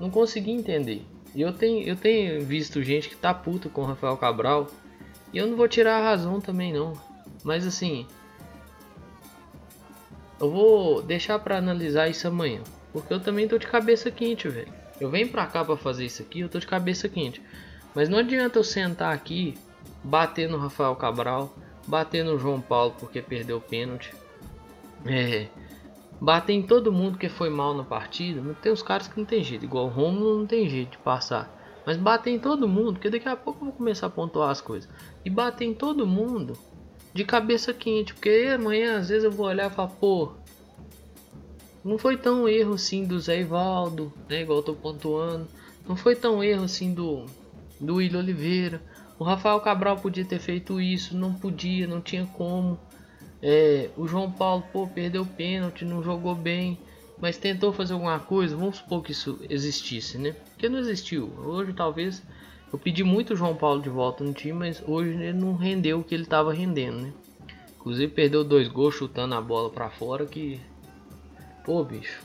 Não 0.00 0.10
consegui 0.10 0.50
entender. 0.50 1.04
E 1.34 1.40
eu 1.40 1.52
tenho, 1.52 1.86
eu 1.86 1.96
tenho 1.96 2.44
visto 2.44 2.82
gente 2.82 3.08
que 3.08 3.16
tá 3.16 3.32
puta 3.32 3.68
com 3.68 3.82
o 3.82 3.86
Rafael 3.86 4.16
Cabral. 4.16 4.66
E 5.32 5.38
eu 5.38 5.46
não 5.46 5.56
vou 5.56 5.68
tirar 5.68 5.98
a 5.98 6.02
razão 6.02 6.40
também 6.40 6.72
não. 6.72 6.92
Mas 7.44 7.66
assim. 7.66 8.06
Eu 10.40 10.50
vou 10.50 11.02
deixar 11.02 11.38
para 11.38 11.58
analisar 11.58 12.08
isso 12.08 12.26
amanhã. 12.26 12.60
Porque 12.92 13.12
eu 13.12 13.20
também 13.20 13.46
tô 13.46 13.56
de 13.58 13.66
cabeça 13.66 14.10
quente, 14.10 14.48
velho. 14.48 14.72
Eu 15.00 15.08
venho 15.08 15.28
pra 15.28 15.46
cá 15.46 15.64
pra 15.64 15.76
fazer 15.76 16.04
isso 16.04 16.22
aqui, 16.22 16.40
eu 16.40 16.48
tô 16.48 16.58
de 16.58 16.66
cabeça 16.66 17.08
quente. 17.08 17.40
Mas 17.94 18.08
não 18.08 18.18
adianta 18.18 18.58
eu 18.58 18.64
sentar 18.64 19.14
aqui, 19.14 19.54
bater 20.04 20.48
no 20.48 20.58
Rafael 20.58 20.94
Cabral, 20.96 21.54
bater 21.86 22.24
no 22.24 22.38
João 22.38 22.60
Paulo 22.60 22.94
porque 22.98 23.20
perdeu 23.20 23.58
o 23.58 23.60
pênalti. 23.60 24.14
É, 25.04 25.48
bater 26.20 26.52
em 26.52 26.62
todo 26.62 26.92
mundo 26.92 27.18
que 27.18 27.28
foi 27.28 27.50
mal 27.50 27.74
na 27.74 27.84
partida. 27.84 28.40
Não 28.40 28.54
tem 28.54 28.72
os 28.72 28.82
caras 28.82 29.08
que 29.08 29.18
não 29.18 29.24
tem 29.24 29.42
jeito, 29.42 29.64
igual 29.64 29.86
o 29.86 29.90
Romulo 29.90 30.38
não 30.38 30.46
tem 30.46 30.68
jeito 30.68 30.92
de 30.92 30.98
passar. 30.98 31.58
Mas 31.84 31.96
bater 31.96 32.30
em 32.30 32.38
todo 32.38 32.68
mundo, 32.68 32.94
porque 32.94 33.10
daqui 33.10 33.28
a 33.28 33.36
pouco 33.36 33.60
eu 33.60 33.66
vou 33.66 33.72
começar 33.72 34.06
a 34.06 34.10
pontuar 34.10 34.50
as 34.50 34.60
coisas. 34.60 34.88
E 35.24 35.30
bater 35.30 35.64
em 35.64 35.74
todo 35.74 36.06
mundo 36.06 36.56
de 37.12 37.24
cabeça 37.24 37.74
quente, 37.74 38.14
porque 38.14 38.48
amanhã 38.54 38.98
às 38.98 39.08
vezes 39.08 39.24
eu 39.24 39.32
vou 39.32 39.46
olhar 39.46 39.70
e 39.70 39.74
falar, 39.74 39.88
pô, 39.88 40.32
não 41.84 41.98
foi 41.98 42.16
tão 42.16 42.48
erro 42.48 42.74
assim 42.74 43.04
do 43.04 43.18
Zé 43.18 43.40
Ivaldo, 43.40 44.12
né, 44.28 44.42
igual 44.42 44.60
eu 44.60 44.62
tô 44.62 44.74
pontuando. 44.74 45.48
Não 45.86 45.96
foi 45.96 46.14
tão 46.14 46.42
erro 46.42 46.64
assim 46.64 46.94
do 46.94 47.26
do 47.82 47.96
William 47.96 48.20
Oliveira. 48.20 48.80
O 49.18 49.24
Rafael 49.24 49.60
Cabral 49.60 49.96
podia 49.98 50.24
ter 50.24 50.38
feito 50.38 50.80
isso, 50.80 51.16
não 51.16 51.34
podia, 51.34 51.86
não 51.86 52.00
tinha 52.00 52.26
como. 52.26 52.78
É, 53.40 53.90
o 53.96 54.06
João 54.06 54.30
Paulo, 54.30 54.64
pô, 54.72 54.86
perdeu 54.86 55.22
o 55.22 55.26
pênalti, 55.26 55.84
não 55.84 56.02
jogou 56.02 56.34
bem, 56.34 56.78
mas 57.20 57.36
tentou 57.36 57.72
fazer 57.72 57.92
alguma 57.92 58.18
coisa. 58.18 58.56
Vamos 58.56 58.78
supor 58.78 59.02
que 59.02 59.12
isso 59.12 59.38
existisse, 59.48 60.18
né? 60.18 60.32
Porque 60.32 60.68
não 60.68 60.78
existiu. 60.78 61.32
Hoje, 61.38 61.72
talvez, 61.72 62.22
eu 62.72 62.78
pedi 62.78 63.04
muito 63.04 63.34
o 63.34 63.36
João 63.36 63.54
Paulo 63.54 63.82
de 63.82 63.88
volta 63.88 64.24
no 64.24 64.32
time, 64.32 64.54
mas 64.54 64.82
hoje 64.86 65.10
ele 65.10 65.32
não 65.32 65.54
rendeu 65.54 66.00
o 66.00 66.04
que 66.04 66.14
ele 66.14 66.24
estava 66.24 66.52
rendendo, 66.52 66.98
né? 66.98 67.12
Inclusive, 67.76 68.12
perdeu 68.12 68.44
dois 68.44 68.68
gols 68.68 68.94
chutando 68.94 69.34
a 69.34 69.40
bola 69.40 69.68
para 69.68 69.90
fora. 69.90 70.24
Que, 70.24 70.60
pô, 71.64 71.84
bicho. 71.84 72.22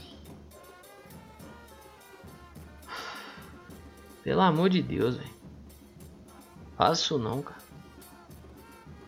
Pelo 4.24 4.41
amor 4.41 4.70
de 4.70 4.82
Deus, 4.82 5.15
velho. 5.15 5.37
Faz 6.77 7.00
isso 7.00 7.17
não, 7.17 7.41
cara. 7.41 7.60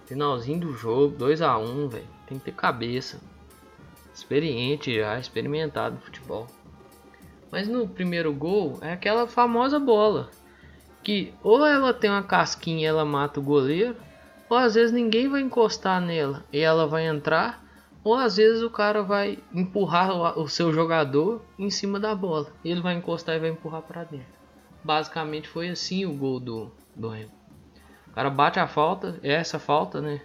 Finalzinho 0.07 0.59
do 0.59 0.73
jogo, 0.73 1.15
2 1.15 1.39
a 1.43 1.55
1 1.59 1.88
velho. 1.88 2.07
Tem 2.25 2.39
que 2.39 2.45
ter 2.45 2.53
cabeça. 2.53 3.21
Experiente 4.11 4.95
já, 4.95 5.19
experimentado 5.19 5.95
no 5.95 6.01
futebol. 6.01 6.47
Mas 7.51 7.67
no 7.67 7.88
primeiro 7.88 8.33
gol 8.33 8.79
é 8.81 8.91
aquela 8.91 9.27
famosa 9.27 9.79
bola. 9.79 10.31
Que 11.03 11.31
ou 11.43 11.63
ela 11.63 11.93
tem 11.93 12.09
uma 12.09 12.23
casquinha 12.23 12.81
e 12.81 12.85
ela 12.85 13.05
mata 13.05 13.39
o 13.39 13.43
goleiro. 13.43 13.95
Ou 14.49 14.57
às 14.57 14.73
vezes 14.73 14.91
ninguém 14.91 15.29
vai 15.29 15.41
encostar 15.41 16.01
nela 16.01 16.43
e 16.51 16.59
ela 16.59 16.88
vai 16.88 17.05
entrar. 17.05 17.63
Ou 18.03 18.15
às 18.15 18.38
vezes 18.38 18.63
o 18.63 18.69
cara 18.71 19.03
vai 19.03 19.38
empurrar 19.53 20.39
o 20.39 20.47
seu 20.47 20.73
jogador 20.73 21.45
em 21.57 21.69
cima 21.69 21.99
da 21.99 22.15
bola. 22.15 22.51
Ele 22.65 22.81
vai 22.81 22.95
encostar 22.95 23.35
e 23.35 23.39
vai 23.39 23.49
empurrar 23.49 23.83
para 23.83 24.05
dentro. 24.05 24.39
Basicamente 24.83 25.47
foi 25.47 25.69
assim 25.69 26.03
o 26.05 26.13
gol 26.13 26.39
do, 26.39 26.71
do 26.95 27.09
Remo. 27.09 27.38
O 28.09 28.13
cara 28.13 28.29
bate 28.29 28.59
a 28.59 28.67
falta, 28.67 29.19
é 29.23 29.33
essa 29.33 29.59
falta, 29.59 30.01
né? 30.01 30.21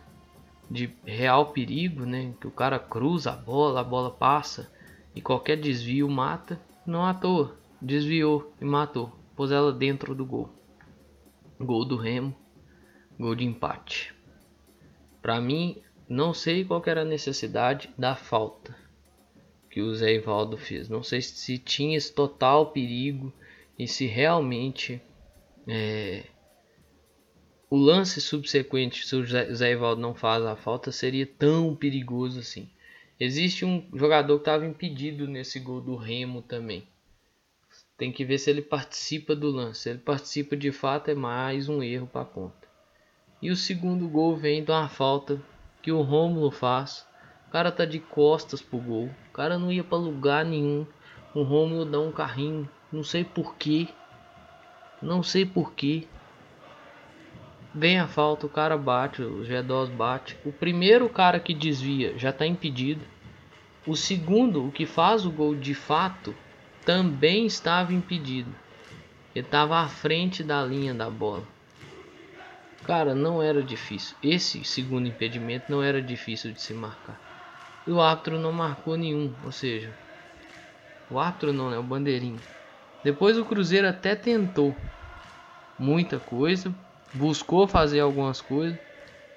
De 0.70 0.94
real 1.04 1.52
perigo, 1.52 2.04
né? 2.04 2.34
Que 2.40 2.46
o 2.46 2.50
cara 2.50 2.78
cruza 2.78 3.32
a 3.32 3.36
bola, 3.36 3.80
a 3.80 3.84
bola 3.84 4.10
passa 4.10 4.72
e 5.14 5.20
qualquer 5.20 5.56
desvio 5.56 6.08
mata. 6.08 6.60
Não 6.86 7.04
à 7.04 7.14
toa, 7.14 7.56
desviou 7.80 8.52
e 8.60 8.64
matou. 8.64 9.12
Pôs 9.36 9.50
ela 9.50 9.72
dentro 9.72 10.14
do 10.14 10.24
gol. 10.24 10.50
Gol 11.60 11.84
do 11.84 11.96
Remo, 11.96 12.34
gol 13.18 13.34
de 13.34 13.44
empate. 13.44 14.14
Para 15.22 15.40
mim, 15.40 15.82
não 16.08 16.34
sei 16.34 16.64
qual 16.64 16.82
era 16.86 17.02
a 17.02 17.06
necessidade 17.06 17.90
da 17.96 18.14
falta 18.14 18.76
que 19.74 19.80
o 19.80 19.92
Zé 19.92 20.14
Ivaldo 20.14 20.56
fez. 20.56 20.88
Não 20.88 21.02
sei 21.02 21.20
se 21.20 21.58
tinha 21.58 21.96
esse 21.96 22.14
total 22.14 22.70
perigo 22.70 23.32
e 23.76 23.88
se 23.88 24.06
realmente 24.06 25.02
é, 25.66 26.24
o 27.74 27.76
lance 27.76 28.20
subsequente, 28.20 29.04
se 29.04 29.16
o 29.16 29.26
Zé 29.26 29.72
Ivaldo 29.72 30.00
não 30.00 30.14
faz 30.14 30.44
a 30.44 30.54
falta, 30.54 30.92
seria 30.92 31.26
tão 31.26 31.74
perigoso 31.74 32.38
assim. 32.38 32.70
Existe 33.18 33.64
um 33.64 33.84
jogador 33.92 34.36
que 34.36 34.42
estava 34.42 34.64
impedido 34.64 35.26
nesse 35.26 35.58
gol 35.58 35.80
do 35.80 35.96
Remo 35.96 36.40
também. 36.40 36.86
Tem 37.98 38.12
que 38.12 38.24
ver 38.24 38.38
se 38.38 38.48
ele 38.48 38.62
participa 38.62 39.34
do 39.34 39.50
lance. 39.50 39.80
Se 39.80 39.90
ele 39.90 39.98
participa 39.98 40.56
de 40.56 40.70
fato, 40.70 41.10
é 41.10 41.16
mais 41.16 41.68
um 41.68 41.82
erro 41.82 42.06
para 42.06 42.20
a 42.22 42.24
conta. 42.24 42.68
E 43.42 43.50
o 43.50 43.56
segundo 43.56 44.06
gol 44.06 44.36
vem 44.36 44.62
de 44.62 44.70
uma 44.70 44.88
falta 44.88 45.42
que 45.82 45.90
o 45.90 46.00
Rômulo 46.00 46.52
faz. 46.52 47.04
O 47.48 47.50
cara 47.50 47.72
tá 47.72 47.84
de 47.84 47.98
costas 47.98 48.62
pro 48.62 48.78
gol. 48.78 49.10
O 49.30 49.32
cara 49.32 49.58
não 49.58 49.72
ia 49.72 49.82
para 49.82 49.98
lugar 49.98 50.44
nenhum. 50.44 50.86
O 51.34 51.42
Rômulo 51.42 51.84
dá 51.84 51.98
um 51.98 52.12
carrinho. 52.12 52.70
Não 52.92 53.02
sei 53.02 53.24
porquê. 53.24 53.88
Não 55.02 55.24
sei 55.24 55.44
porquê. 55.44 56.06
Vem 57.74 57.98
a 57.98 58.06
falta, 58.06 58.46
o 58.46 58.48
cara 58.48 58.78
bate, 58.78 59.20
o 59.20 59.42
G2 59.42 59.90
bate. 59.90 60.36
O 60.44 60.52
primeiro 60.52 61.08
cara 61.08 61.40
que 61.40 61.52
desvia 61.52 62.16
já 62.16 62.30
está 62.30 62.46
impedido. 62.46 63.00
O 63.84 63.96
segundo, 63.96 64.68
o 64.68 64.70
que 64.70 64.86
faz 64.86 65.26
o 65.26 65.30
gol 65.30 65.56
de 65.56 65.74
fato, 65.74 66.32
também 66.84 67.46
estava 67.46 67.92
impedido. 67.92 68.54
Ele 69.34 69.44
estava 69.44 69.80
à 69.80 69.88
frente 69.88 70.44
da 70.44 70.64
linha 70.64 70.94
da 70.94 71.10
bola. 71.10 71.42
Cara, 72.84 73.12
não 73.12 73.42
era 73.42 73.60
difícil. 73.60 74.16
Esse 74.22 74.62
segundo 74.64 75.08
impedimento 75.08 75.64
não 75.68 75.82
era 75.82 76.00
difícil 76.00 76.52
de 76.52 76.60
se 76.60 76.72
marcar. 76.72 77.20
E 77.86 77.90
o 77.90 78.00
árbitro 78.00 78.38
não 78.38 78.52
marcou 78.52 78.96
nenhum, 78.96 79.32
ou 79.44 79.50
seja, 79.50 79.90
o 81.10 81.18
árbitro 81.18 81.52
não, 81.52 81.70
né? 81.70 81.78
O 81.78 81.82
bandeirinho. 81.82 82.40
Depois 83.02 83.36
o 83.36 83.44
Cruzeiro 83.44 83.88
até 83.88 84.14
tentou 84.14 84.74
muita 85.78 86.18
coisa, 86.18 86.72
buscou 87.14 87.66
fazer 87.66 88.00
algumas 88.00 88.40
coisas, 88.40 88.78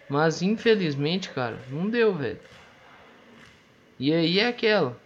mas 0.09 0.41
infelizmente, 0.41 1.29
cara, 1.29 1.59
não 1.69 1.89
deu, 1.89 2.13
velho. 2.13 2.39
E 3.99 4.13
aí 4.13 4.39
é 4.39 4.47
aquela. 4.47 4.97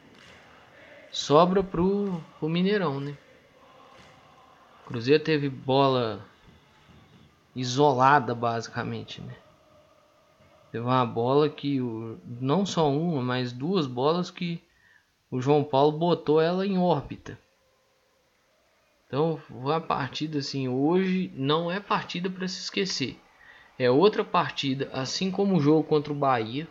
Sobra 1.12 1.62
pro, 1.62 2.22
pro 2.40 2.50
Mineirão, 2.50 3.00
né? 3.00 3.18
Cruzeiro 4.86 5.24
teve 5.24 5.50
bola 5.50 6.26
isolada, 7.56 8.34
basicamente, 8.34 9.22
né? 9.22 9.36
Teve 10.72 10.86
uma 10.86 11.06
bola 11.06 11.50
que, 11.50 11.82
o, 11.82 12.18
não 12.40 12.66
só 12.66 12.90
uma, 12.90 13.22
mas 13.22 13.52
duas 13.52 13.86
bolas 13.86 14.32
que 14.32 14.64
o 15.30 15.42
João 15.42 15.64
Paulo 15.64 15.98
botou 15.98 16.42
ela 16.42 16.66
em 16.66 16.78
órbita. 16.78 17.38
Então, 19.12 19.38
a 19.70 19.82
partida 19.82 20.40
assim, 20.40 20.70
hoje 20.70 21.34
não 21.36 21.70
é 21.70 21.82
partida 21.82 22.30
para 22.30 22.48
se 22.48 22.62
esquecer. 22.62 23.22
É 23.78 23.92
outra 23.92 24.24
partida, 24.24 24.90
assim 24.94 25.30
como 25.30 25.58
o 25.58 25.60
jogo 25.60 25.84
contra 25.84 26.14
o 26.14 26.16
Bahia, 26.16 26.66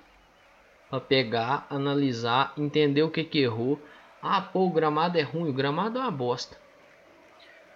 para 0.88 1.02
pegar, 1.02 1.66
analisar, 1.68 2.54
entender 2.56 3.02
o 3.02 3.10
que 3.10 3.24
que 3.24 3.40
errou. 3.40 3.84
Ah, 4.22 4.40
pô, 4.40 4.60
o 4.60 4.72
gramado 4.72 5.18
é 5.18 5.22
ruim, 5.22 5.50
o 5.50 5.52
gramado 5.52 5.98
é 5.98 6.00
uma 6.00 6.10
bosta. 6.10 6.56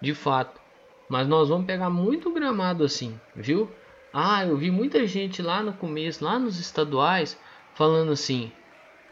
De 0.01 0.15
fato. 0.15 0.59
Mas 1.07 1.27
nós 1.27 1.49
vamos 1.49 1.67
pegar 1.67 1.91
muito 1.91 2.33
gramado 2.33 2.83
assim, 2.83 3.21
viu? 3.35 3.71
Ah, 4.11 4.43
eu 4.47 4.57
vi 4.57 4.71
muita 4.71 5.05
gente 5.05 5.43
lá 5.43 5.61
no 5.61 5.73
começo, 5.73 6.25
lá 6.25 6.39
nos 6.39 6.59
estaduais, 6.59 7.39
falando 7.75 8.11
assim: 8.13 8.51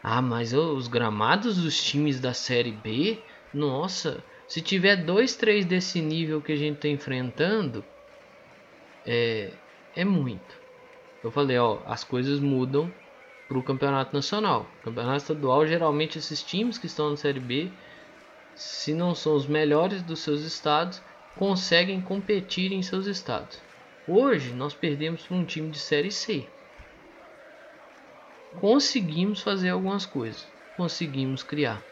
"Ah, 0.02 0.20
mas 0.20 0.52
os 0.52 0.88
gramados 0.88 1.62
dos 1.62 1.80
times 1.80 2.18
da 2.18 2.34
série 2.34 2.72
B, 2.72 3.24
nossa, 3.52 4.24
se 4.46 4.60
tiver 4.60 4.96
dois, 4.96 5.34
três 5.34 5.64
desse 5.64 6.00
nível 6.00 6.40
que 6.40 6.52
a 6.52 6.56
gente 6.56 6.76
está 6.76 6.88
enfrentando, 6.88 7.84
é, 9.06 9.50
é 9.96 10.04
muito. 10.04 10.62
Eu 11.22 11.30
falei, 11.30 11.58
ó, 11.58 11.78
as 11.86 12.04
coisas 12.04 12.40
mudam 12.40 12.92
para 13.48 13.58
o 13.58 13.62
campeonato 13.62 14.14
nacional. 14.14 14.66
Campeonato 14.82 15.18
estadual, 15.18 15.66
geralmente 15.66 16.18
esses 16.18 16.42
times 16.42 16.76
que 16.76 16.86
estão 16.86 17.10
na 17.10 17.16
Série 17.16 17.40
B, 17.40 17.70
se 18.54 18.92
não 18.92 19.14
são 19.14 19.34
os 19.34 19.46
melhores 19.46 20.02
dos 20.02 20.20
seus 20.20 20.42
estados, 20.42 21.02
conseguem 21.36 22.00
competir 22.00 22.72
em 22.72 22.82
seus 22.82 23.06
estados. 23.06 23.60
Hoje 24.06 24.52
nós 24.52 24.74
perdemos 24.74 25.22
para 25.22 25.36
um 25.36 25.44
time 25.44 25.70
de 25.70 25.78
série 25.78 26.10
C. 26.10 26.46
Conseguimos 28.60 29.40
fazer 29.40 29.70
algumas 29.70 30.06
coisas, 30.06 30.46
conseguimos 30.76 31.42
criar. 31.42 31.82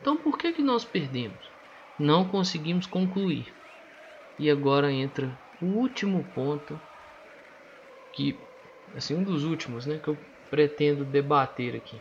Então 0.00 0.16
por 0.16 0.38
que 0.38 0.52
que 0.52 0.62
nós 0.62 0.84
perdemos? 0.84 1.55
Não 1.98 2.28
conseguimos 2.28 2.86
concluir. 2.86 3.54
E 4.38 4.50
agora 4.50 4.92
entra 4.92 5.38
o 5.60 5.66
último 5.66 6.24
ponto 6.34 6.78
que 8.12 8.38
assim 8.94 9.14
um 9.14 9.22
dos 9.22 9.44
últimos, 9.44 9.86
né, 9.86 9.98
que 9.98 10.08
eu 10.08 10.16
pretendo 10.50 11.04
debater 11.04 11.74
aqui. 11.74 12.00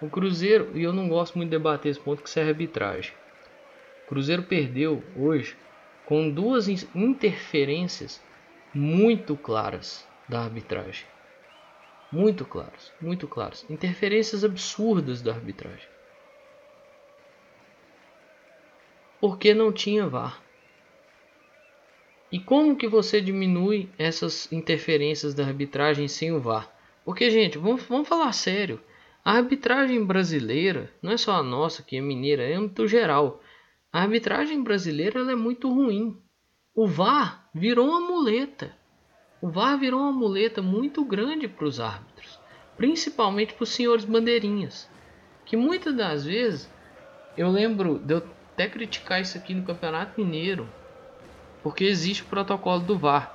O 0.00 0.08
Cruzeiro, 0.08 0.76
e 0.76 0.82
eu 0.82 0.92
não 0.92 1.08
gosto 1.08 1.36
muito 1.36 1.50
de 1.50 1.56
debater 1.56 1.90
esse 1.90 2.00
ponto 2.00 2.22
que 2.22 2.38
é 2.38 2.42
arbitragem. 2.42 3.12
O 4.04 4.08
Cruzeiro 4.08 4.42
perdeu 4.42 5.02
hoje 5.16 5.56
com 6.04 6.30
duas 6.30 6.68
interferências 6.68 8.20
muito 8.74 9.36
claras 9.36 10.06
da 10.28 10.42
arbitragem. 10.42 11.06
Muito 12.12 12.44
claras, 12.44 12.92
muito 13.00 13.26
claras. 13.26 13.64
Interferências 13.68 14.44
absurdas 14.44 15.22
da 15.22 15.32
arbitragem. 15.32 15.93
Porque 19.24 19.54
não 19.54 19.72
tinha 19.72 20.06
VAR. 20.06 20.38
E 22.30 22.38
como 22.38 22.76
que 22.76 22.86
você 22.86 23.22
diminui 23.22 23.88
essas 23.96 24.52
interferências 24.52 25.32
da 25.32 25.46
arbitragem 25.46 26.06
sem 26.08 26.30
o 26.30 26.38
VAR? 26.38 26.70
Porque, 27.06 27.30
gente, 27.30 27.56
vamos, 27.56 27.84
vamos 27.84 28.06
falar 28.06 28.30
sério. 28.32 28.82
A 29.24 29.38
arbitragem 29.38 30.04
brasileira, 30.04 30.92
não 31.00 31.12
é 31.12 31.16
só 31.16 31.36
a 31.36 31.42
nossa 31.42 31.82
que 31.82 31.96
é 31.96 32.02
mineira, 32.02 32.42
é 32.42 32.52
âmbito 32.52 32.86
geral. 32.86 33.40
A 33.90 34.02
arbitragem 34.02 34.62
brasileira 34.62 35.20
é 35.20 35.34
muito 35.34 35.72
ruim. 35.72 36.20
O 36.74 36.86
VAR 36.86 37.48
virou 37.54 37.88
uma 37.88 38.02
muleta. 38.02 38.76
O 39.40 39.48
VAR 39.48 39.78
virou 39.78 40.00
uma 40.00 40.12
muleta 40.12 40.60
muito 40.60 41.02
grande 41.02 41.48
para 41.48 41.64
os 41.64 41.80
árbitros, 41.80 42.38
principalmente 42.76 43.54
para 43.54 43.62
os 43.62 43.70
senhores 43.70 44.04
bandeirinhas, 44.04 44.86
que 45.46 45.56
muitas 45.56 45.96
das 45.96 46.26
vezes 46.26 46.70
eu 47.38 47.50
lembro 47.50 47.98
de 47.98 48.16
eu 48.16 48.34
até 48.54 48.68
criticar 48.68 49.20
isso 49.20 49.36
aqui 49.36 49.52
no 49.52 49.64
Campeonato 49.64 50.12
Mineiro, 50.16 50.68
porque 51.62 51.84
existe 51.84 52.22
o 52.22 52.26
protocolo 52.26 52.80
do 52.80 52.96
VAR. 52.96 53.32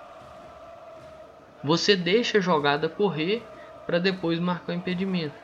Você 1.62 1.95
deixa 1.95 2.38
a 2.38 2.41
jogada 2.41 2.88
correr 2.88 3.43
para 3.86 3.99
depois 3.99 4.39
marcar 4.39 4.71
o 4.71 4.75
impedimento. 4.75 5.36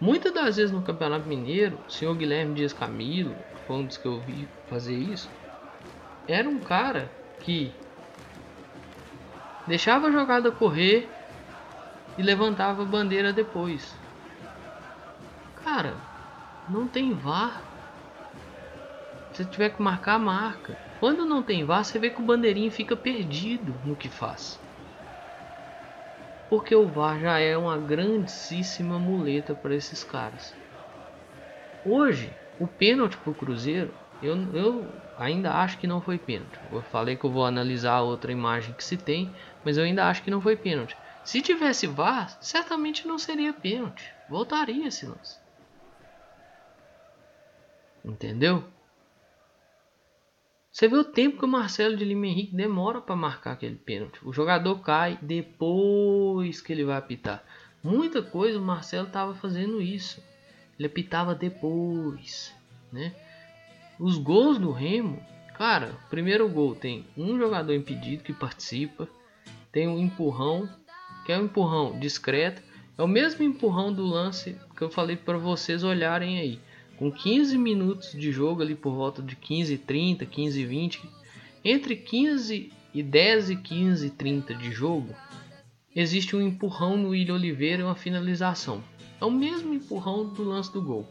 Muitas 0.00 0.32
das 0.32 0.56
vezes 0.56 0.70
no 0.70 0.82
Campeonato 0.82 1.26
Mineiro, 1.26 1.76
o 1.88 1.90
senhor 1.90 2.14
Guilherme 2.14 2.54
Dias 2.54 2.72
Camilo, 2.72 3.34
foi 3.66 3.76
um 3.76 3.84
dos 3.84 3.96
que 3.96 4.06
eu 4.06 4.20
vi 4.20 4.46
fazer 4.70 4.94
isso, 4.94 5.28
era 6.28 6.48
um 6.48 6.60
cara 6.60 7.10
que 7.40 7.72
deixava 9.66 10.06
a 10.06 10.12
jogada 10.12 10.52
correr 10.52 11.08
e 12.16 12.22
levantava 12.22 12.82
a 12.82 12.86
bandeira 12.86 13.32
depois. 13.32 13.92
Cara, 15.64 15.94
não 16.68 16.86
tem 16.86 17.12
VAR. 17.12 17.67
Se 19.38 19.46
tiver 19.46 19.70
que 19.70 19.80
marcar, 19.80 20.18
marca. 20.18 20.76
Quando 20.98 21.24
não 21.24 21.44
tem 21.44 21.64
VAR, 21.64 21.84
você 21.84 21.96
vê 21.96 22.10
que 22.10 22.20
o 22.20 22.24
bandeirinho 22.24 22.72
fica 22.72 22.96
perdido 22.96 23.72
no 23.84 23.94
que 23.94 24.08
faz. 24.08 24.58
Porque 26.50 26.74
o 26.74 26.88
VAR 26.88 27.20
já 27.20 27.38
é 27.38 27.56
uma 27.56 27.78
grandíssima 27.78 28.98
muleta 28.98 29.54
para 29.54 29.76
esses 29.76 30.02
caras. 30.02 30.52
Hoje, 31.84 32.36
o 32.58 32.66
pênalti 32.66 33.16
pro 33.18 33.32
Cruzeiro, 33.32 33.94
eu, 34.20 34.34
eu 34.56 35.00
ainda 35.16 35.52
acho 35.54 35.78
que 35.78 35.86
não 35.86 36.02
foi 36.02 36.18
pênalti. 36.18 36.58
Eu 36.72 36.82
falei 36.82 37.14
que 37.14 37.24
eu 37.24 37.30
vou 37.30 37.44
analisar 37.44 38.00
outra 38.00 38.32
imagem 38.32 38.74
que 38.74 38.82
se 38.82 38.96
tem, 38.96 39.36
mas 39.64 39.76
eu 39.76 39.84
ainda 39.84 40.08
acho 40.08 40.24
que 40.24 40.32
não 40.32 40.40
foi 40.40 40.56
pênalti. 40.56 40.98
Se 41.22 41.40
tivesse 41.40 41.86
VAR, 41.86 42.36
certamente 42.40 43.06
não 43.06 43.20
seria 43.20 43.52
pênalti. 43.52 44.16
Voltaria 44.28 44.88
esse 44.88 45.06
lance. 45.06 45.38
Entendeu? 48.04 48.64
Você 50.78 50.86
vê 50.86 50.96
o 50.96 51.02
tempo 51.02 51.38
que 51.38 51.44
o 51.44 51.48
Marcelo 51.48 51.96
de 51.96 52.04
Lima 52.04 52.28
Henrique 52.28 52.54
demora 52.54 53.00
para 53.00 53.16
marcar 53.16 53.50
aquele 53.50 53.74
pênalti. 53.74 54.20
O 54.22 54.32
jogador 54.32 54.78
cai 54.78 55.18
depois 55.20 56.60
que 56.60 56.72
ele 56.72 56.84
vai 56.84 56.96
apitar. 56.96 57.42
Muita 57.82 58.22
coisa 58.22 58.60
o 58.60 58.62
Marcelo 58.62 59.08
estava 59.08 59.34
fazendo 59.34 59.82
isso. 59.82 60.22
Ele 60.78 60.86
apitava 60.86 61.34
depois, 61.34 62.54
né? 62.92 63.12
Os 63.98 64.18
gols 64.18 64.56
do 64.56 64.70
Remo, 64.70 65.20
cara, 65.56 65.98
primeiro 66.08 66.48
gol 66.48 66.76
tem 66.76 67.04
um 67.16 67.36
jogador 67.36 67.74
impedido 67.74 68.22
que 68.22 68.32
participa, 68.32 69.08
tem 69.72 69.88
um 69.88 69.98
empurrão, 69.98 70.68
que 71.26 71.32
é 71.32 71.38
um 71.40 71.46
empurrão 71.46 71.98
discreto, 71.98 72.62
é 72.96 73.02
o 73.02 73.08
mesmo 73.08 73.42
empurrão 73.42 73.92
do 73.92 74.06
lance 74.06 74.56
que 74.76 74.82
eu 74.82 74.90
falei 74.90 75.16
para 75.16 75.38
vocês 75.38 75.82
olharem 75.82 76.38
aí. 76.38 76.60
Com 76.98 77.12
15 77.12 77.56
minutos 77.56 78.10
de 78.10 78.32
jogo 78.32 78.60
ali 78.60 78.74
por 78.74 78.92
volta 78.92 79.22
de 79.22 79.36
15 79.36 79.78
30, 79.78 80.26
15 80.26 80.64
20, 80.64 81.10
entre 81.64 81.94
15 81.94 82.72
e 82.92 83.02
10 83.04 83.50
e 83.50 83.56
15 83.56 84.06
e 84.06 84.10
30 84.10 84.54
de 84.56 84.72
jogo, 84.72 85.14
existe 85.94 86.34
um 86.34 86.42
empurrão 86.42 86.96
no 86.96 87.10
William 87.10 87.34
Oliveira 87.34 87.82
e 87.82 87.84
uma 87.84 87.94
finalização. 87.94 88.82
É 89.20 89.24
o 89.24 89.30
mesmo 89.30 89.72
empurrão 89.72 90.26
do 90.26 90.42
lance 90.42 90.72
do 90.72 90.82
gol. 90.82 91.08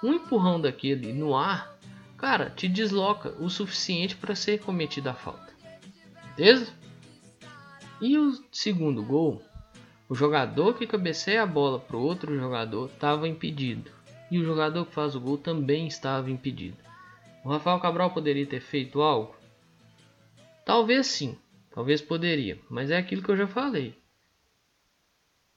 Um 0.00 0.12
empurrão 0.12 0.60
daquele 0.60 1.12
no 1.12 1.34
ar, 1.34 1.76
cara, 2.16 2.48
te 2.48 2.68
desloca 2.68 3.30
o 3.40 3.50
suficiente 3.50 4.14
para 4.14 4.36
ser 4.36 4.60
cometida 4.60 5.10
a 5.10 5.14
falta. 5.14 5.52
Beleza? 6.36 6.72
E 8.00 8.16
o 8.16 8.32
segundo 8.52 9.02
gol, 9.02 9.42
o 10.08 10.14
jogador 10.14 10.74
que 10.74 10.86
cabeceia 10.86 11.42
a 11.42 11.46
bola 11.46 11.80
para 11.80 11.96
o 11.96 12.02
outro 12.02 12.38
jogador 12.38 12.90
estava 12.94 13.26
impedido. 13.26 13.95
E 14.30 14.38
o 14.38 14.44
jogador 14.44 14.86
que 14.86 14.92
faz 14.94 15.14
o 15.14 15.20
gol 15.20 15.38
também 15.38 15.86
estava 15.86 16.30
impedido. 16.30 16.76
O 17.44 17.48
Rafael 17.48 17.78
Cabral 17.78 18.10
poderia 18.10 18.46
ter 18.46 18.60
feito 18.60 19.00
algo? 19.00 19.34
Talvez 20.64 21.06
sim, 21.06 21.38
talvez 21.70 22.00
poderia, 22.02 22.58
mas 22.68 22.90
é 22.90 22.96
aquilo 22.96 23.22
que 23.22 23.30
eu 23.30 23.36
já 23.36 23.46
falei. 23.46 23.96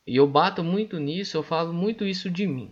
E 0.05 0.15
eu 0.15 0.27
bato 0.27 0.63
muito 0.63 0.99
nisso, 0.99 1.35
eu 1.35 1.43
falo 1.43 1.73
muito 1.73 2.05
isso 2.05 2.29
de 2.29 2.45
mim. 2.45 2.71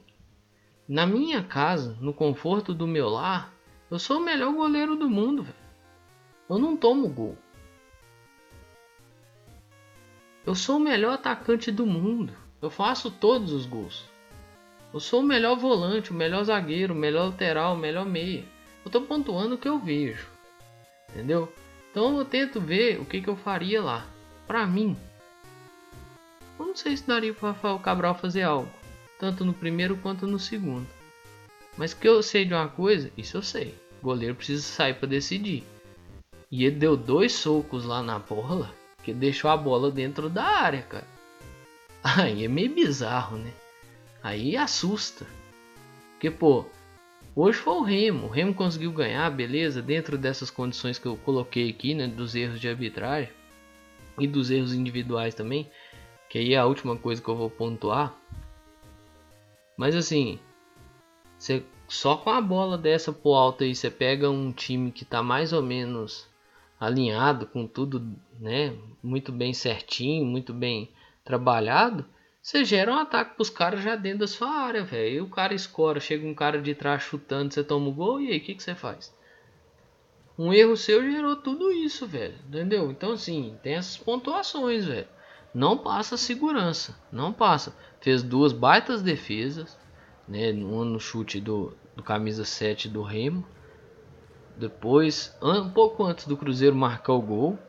Na 0.87 1.05
minha 1.05 1.43
casa, 1.43 1.97
no 1.99 2.13
conforto 2.13 2.73
do 2.73 2.87
meu 2.87 3.09
lar, 3.09 3.53
eu 3.89 3.99
sou 3.99 4.17
o 4.17 4.23
melhor 4.23 4.53
goleiro 4.53 4.95
do 4.95 5.09
mundo. 5.09 5.43
Véio. 5.43 5.55
Eu 6.49 6.57
não 6.57 6.77
tomo 6.77 7.09
gol. 7.09 7.37
Eu 10.45 10.55
sou 10.55 10.77
o 10.77 10.79
melhor 10.79 11.13
atacante 11.13 11.71
do 11.71 11.85
mundo. 11.85 12.33
Eu 12.61 12.69
faço 12.69 13.11
todos 13.11 13.51
os 13.51 13.65
gols. 13.65 14.05
Eu 14.97 14.99
sou 14.99 15.19
o 15.19 15.23
melhor 15.23 15.55
volante, 15.55 16.09
o 16.09 16.15
melhor 16.15 16.43
zagueiro, 16.43 16.91
o 16.91 16.97
melhor 16.97 17.27
lateral, 17.27 17.75
o 17.75 17.77
melhor 17.77 18.03
meia. 18.03 18.43
Eu 18.83 18.89
tô 18.89 18.99
pontuando 18.99 19.53
o 19.53 19.57
que 19.59 19.69
eu 19.69 19.77
vejo. 19.77 20.25
Entendeu? 21.11 21.53
Então 21.91 22.17
eu 22.17 22.25
tento 22.25 22.59
ver 22.59 22.99
o 22.99 23.05
que, 23.05 23.21
que 23.21 23.27
eu 23.27 23.35
faria 23.35 23.79
lá. 23.79 24.07
Pra 24.47 24.65
mim, 24.65 24.97
eu 26.59 26.65
não 26.65 26.75
sei 26.75 26.97
se 26.97 27.05
daria 27.05 27.31
para 27.31 27.49
Rafael 27.49 27.77
Cabral 27.77 28.15
fazer 28.15 28.41
algo, 28.41 28.71
tanto 29.19 29.45
no 29.45 29.53
primeiro 29.53 29.95
quanto 29.97 30.25
no 30.25 30.39
segundo. 30.39 30.87
Mas 31.77 31.93
que 31.93 32.09
eu 32.09 32.23
sei 32.23 32.43
de 32.43 32.55
uma 32.55 32.67
coisa, 32.67 33.11
isso 33.15 33.37
eu 33.37 33.43
sei. 33.43 33.75
O 34.01 34.05
goleiro 34.05 34.33
precisa 34.33 34.63
sair 34.63 34.95
para 34.95 35.09
decidir. 35.09 35.63
E 36.49 36.65
ele 36.65 36.75
deu 36.75 36.97
dois 36.97 37.33
socos 37.33 37.85
lá 37.85 38.01
na 38.01 38.17
bola, 38.17 38.73
que 39.03 39.13
deixou 39.13 39.51
a 39.51 39.57
bola 39.57 39.91
dentro 39.91 40.27
da 40.27 40.43
área, 40.43 40.81
cara. 40.81 41.07
Aí 42.03 42.43
é 42.43 42.47
meio 42.47 42.73
bizarro, 42.73 43.37
né? 43.37 43.53
Aí 44.27 44.57
assusta. 44.57 45.25
Porque, 46.11 46.29
pô, 46.29 46.65
hoje 47.33 47.57
foi 47.59 47.73
o 47.75 47.81
Remo. 47.81 48.27
O 48.27 48.29
Remo 48.29 48.53
conseguiu 48.53 48.91
ganhar, 48.91 49.29
beleza, 49.29 49.81
dentro 49.81 50.17
dessas 50.17 50.49
condições 50.49 50.99
que 50.99 51.05
eu 51.05 51.15
coloquei 51.15 51.69
aqui, 51.69 51.93
né? 51.93 52.07
Dos 52.07 52.35
erros 52.35 52.59
de 52.59 52.67
arbitragem 52.67 53.31
e 54.19 54.27
dos 54.27 54.51
erros 54.51 54.73
individuais 54.73 55.33
também. 55.33 55.71
Que 56.29 56.39
aí 56.39 56.53
é 56.53 56.57
a 56.57 56.65
última 56.65 56.97
coisa 56.97 57.21
que 57.21 57.29
eu 57.29 57.37
vou 57.37 57.49
pontuar. 57.49 58.13
Mas 59.77 59.95
assim, 59.95 60.39
você 61.39 61.63
só 61.87 62.17
com 62.17 62.29
a 62.29 62.41
bola 62.41 62.77
dessa 62.77 63.13
pro 63.13 63.31
alto 63.31 63.63
aí, 63.63 63.73
você 63.73 63.89
pega 63.89 64.29
um 64.29 64.51
time 64.51 64.91
que 64.91 65.05
tá 65.05 65.23
mais 65.23 65.53
ou 65.53 65.63
menos 65.63 66.27
alinhado 66.77 67.45
com 67.47 67.65
tudo, 67.65 68.05
né? 68.37 68.75
Muito 69.01 69.31
bem 69.31 69.53
certinho, 69.53 70.25
muito 70.25 70.53
bem 70.53 70.91
trabalhado. 71.23 72.05
Você 72.47 72.63
gera 72.63 72.93
um 72.93 72.95
ataque 72.95 73.35
pros 73.35 73.49
caras 73.49 73.81
já 73.81 73.97
dentro 73.97 74.19
da 74.19 74.27
sua 74.27 74.49
área, 74.49 74.81
velho. 74.81 75.25
O 75.25 75.29
cara 75.29 75.53
escora, 75.53 75.99
chega 75.99 76.25
um 76.25 76.33
cara 76.33 76.61
de 76.61 76.73
trás 76.73 77.03
chutando, 77.03 77.53
você 77.53 77.61
toma 77.61 77.89
o 77.89 77.93
gol, 77.93 78.21
e 78.21 78.31
aí 78.31 78.37
o 78.37 78.41
que, 78.41 78.55
que 78.55 78.63
você 78.63 78.73
faz? 78.73 79.13
Um 80.39 80.53
erro 80.53 80.77
seu 80.77 81.03
gerou 81.03 81.35
tudo 81.35 81.69
isso, 81.73 82.07
velho. 82.07 82.35
Entendeu? 82.47 82.89
Então, 82.89 83.11
assim, 83.11 83.57
tem 83.61 83.73
essas 83.73 83.97
pontuações, 83.97 84.85
velho 84.85 85.09
não 85.57 85.75
passa 85.75 86.15
segurança, 86.17 86.95
não 87.11 87.33
passa. 87.33 87.75
Fez 87.99 88.21
duas 88.21 88.53
baitas 88.53 89.01
defesas, 89.01 89.75
né, 90.27 90.51
uma 90.51 90.85
no 90.85 90.99
chute 90.99 91.41
do, 91.41 91.75
do 91.95 92.03
camisa 92.03 92.45
7 92.45 92.87
do 92.87 93.01
Remo. 93.01 93.43
Depois, 94.55 95.35
um 95.41 95.69
pouco 95.69 96.03
antes 96.03 96.27
do 96.27 96.37
Cruzeiro 96.37 96.75
marcar 96.75 97.13
o 97.13 97.21
gol, 97.21 97.59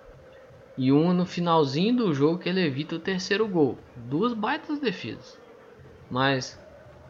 e 0.79 0.93
uma 0.93 1.13
no 1.13 1.27
finalzinho 1.27 1.97
do 1.97 2.15
jogo 2.15 2.39
que 2.39 2.49
ele 2.49 2.65
evita 2.65 2.95
o 2.95 3.01
terceiro 3.01 3.49
gol. 3.49 3.77
Duas 3.97 4.33
baitas 4.33 4.79
defesas. 4.79 5.37
Mas 6.09 6.57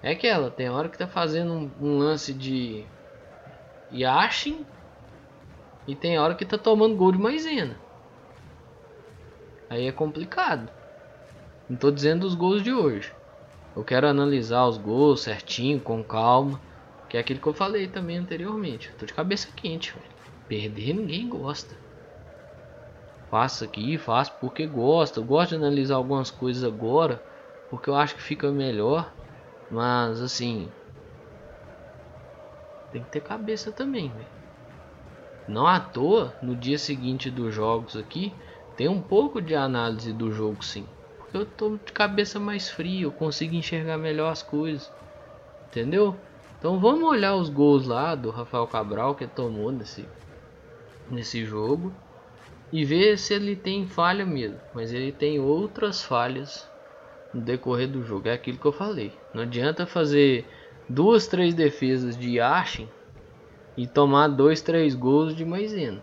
é 0.02 0.12
aquela, 0.12 0.50
tem 0.50 0.70
hora 0.70 0.88
que 0.88 0.96
tá 0.96 1.06
fazendo 1.06 1.52
um, 1.52 1.70
um 1.78 1.98
lance 1.98 2.32
de 2.32 2.86
Yashin 3.92 4.64
e 5.86 5.94
tem 5.94 6.18
hora 6.18 6.34
que 6.34 6.46
tá 6.46 6.56
tomando 6.56 6.96
gol 6.96 7.12
de 7.12 7.18
maisena. 7.18 7.76
Aí 9.68 9.86
é 9.86 9.92
complicado. 9.92 10.72
Não 11.68 11.76
tô 11.76 11.90
dizendo 11.90 12.26
os 12.26 12.34
gols 12.34 12.62
de 12.62 12.72
hoje. 12.72 13.12
Eu 13.76 13.84
quero 13.84 14.08
analisar 14.08 14.66
os 14.66 14.78
gols 14.78 15.20
certinho, 15.20 15.78
com 15.78 16.02
calma. 16.02 16.58
Que 17.06 17.18
é 17.18 17.20
aquilo 17.20 17.40
que 17.40 17.46
eu 17.46 17.54
falei 17.54 17.86
também 17.86 18.16
anteriormente. 18.16 18.88
Eu 18.88 18.96
tô 18.96 19.04
de 19.04 19.12
cabeça 19.12 19.48
quente, 19.54 19.92
velho. 19.92 20.06
Perder 20.48 20.94
ninguém 20.94 21.28
gosta. 21.28 21.74
Faço 23.30 23.64
aqui, 23.64 23.98
faço 23.98 24.32
porque 24.40 24.66
gosto. 24.66 25.20
Eu 25.20 25.24
gosto 25.24 25.50
de 25.50 25.56
analisar 25.56 25.96
algumas 25.96 26.30
coisas 26.30 26.64
agora. 26.64 27.20
Porque 27.70 27.90
eu 27.90 27.94
acho 27.94 28.14
que 28.14 28.22
fica 28.22 28.50
melhor. 28.50 29.12
Mas 29.70 30.20
assim. 30.20 30.68
Tem 32.90 33.02
que 33.02 33.10
ter 33.10 33.20
cabeça 33.20 33.70
também, 33.70 34.08
velho. 34.08 34.38
Não 35.46 35.66
à 35.66 35.80
toa, 35.80 36.34
no 36.42 36.54
dia 36.54 36.78
seguinte 36.78 37.30
dos 37.30 37.54
jogos 37.54 37.96
aqui, 37.96 38.32
tem 38.76 38.86
um 38.86 39.00
pouco 39.00 39.40
de 39.40 39.54
análise 39.54 40.12
do 40.12 40.30
jogo 40.30 40.62
sim. 40.62 40.84
Porque 41.18 41.36
eu 41.38 41.46
tô 41.46 41.76
de 41.76 41.92
cabeça 41.92 42.38
mais 42.38 42.68
fria, 42.68 43.04
eu 43.04 43.10
consigo 43.12 43.54
enxergar 43.54 43.96
melhor 43.96 44.30
as 44.30 44.42
coisas. 44.42 44.90
Entendeu? 45.70 46.14
Então 46.58 46.78
vamos 46.78 47.08
olhar 47.08 47.34
os 47.34 47.48
gols 47.48 47.86
lá 47.86 48.14
do 48.14 48.30
Rafael 48.30 48.66
Cabral 48.66 49.14
que 49.14 49.26
tomou 49.26 49.72
nesse, 49.72 50.04
nesse 51.10 51.44
jogo. 51.46 51.92
E 52.70 52.84
ver 52.84 53.18
se 53.18 53.34
ele 53.34 53.56
tem 53.56 53.86
falha 53.86 54.26
mesmo. 54.26 54.60
Mas 54.74 54.92
ele 54.92 55.12
tem 55.12 55.40
outras 55.40 56.02
falhas 56.02 56.68
no 57.32 57.40
decorrer 57.40 57.88
do 57.88 58.02
jogo. 58.02 58.28
É 58.28 58.32
aquilo 58.32 58.58
que 58.58 58.66
eu 58.66 58.72
falei. 58.72 59.12
Não 59.32 59.42
adianta 59.42 59.86
fazer 59.86 60.46
duas, 60.88 61.26
três 61.26 61.54
defesas 61.54 62.16
de 62.16 62.36
Yashin 62.36 62.88
e 63.76 63.86
tomar 63.86 64.28
dois, 64.28 64.60
três 64.60 64.94
gols 64.94 65.36
de 65.36 65.44
Maisena. 65.44 66.02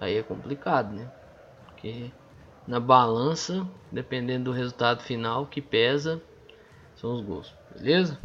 Aí 0.00 0.16
é 0.16 0.22
complicado, 0.22 0.94
né? 0.94 1.10
Porque 1.66 2.10
na 2.66 2.78
balança, 2.78 3.66
dependendo 3.90 4.44
do 4.44 4.52
resultado 4.52 5.02
final, 5.02 5.46
que 5.46 5.60
pesa 5.60 6.22
são 6.96 7.14
os 7.14 7.20
gols, 7.22 7.54
beleza? 7.74 8.18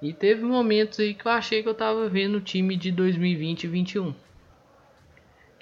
E 0.00 0.12
teve 0.12 0.42
momentos 0.42 1.00
aí 1.00 1.14
que 1.14 1.26
eu 1.26 1.32
achei 1.32 1.62
que 1.62 1.68
eu 1.68 1.74
tava 1.74 2.08
vendo 2.08 2.36
o 2.36 2.40
time 2.40 2.76
de 2.76 2.90
2020 2.90 3.64
e 3.64 3.66
21. 3.66 4.14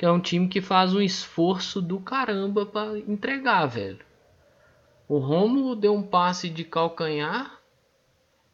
Que 0.03 0.07
é 0.07 0.11
um 0.11 0.19
time 0.19 0.49
que 0.49 0.61
faz 0.61 0.93
um 0.93 1.01
esforço 1.01 1.81
do 1.81 2.01
caramba 2.01 2.67
para 2.67 2.99
entregar, 2.99 3.67
velho. 3.67 4.05
O 5.07 5.19
Romulo 5.19 5.77
deu 5.77 5.95
um 5.95 6.03
passe 6.03 6.49
de 6.49 6.65
calcanhar, 6.65 7.61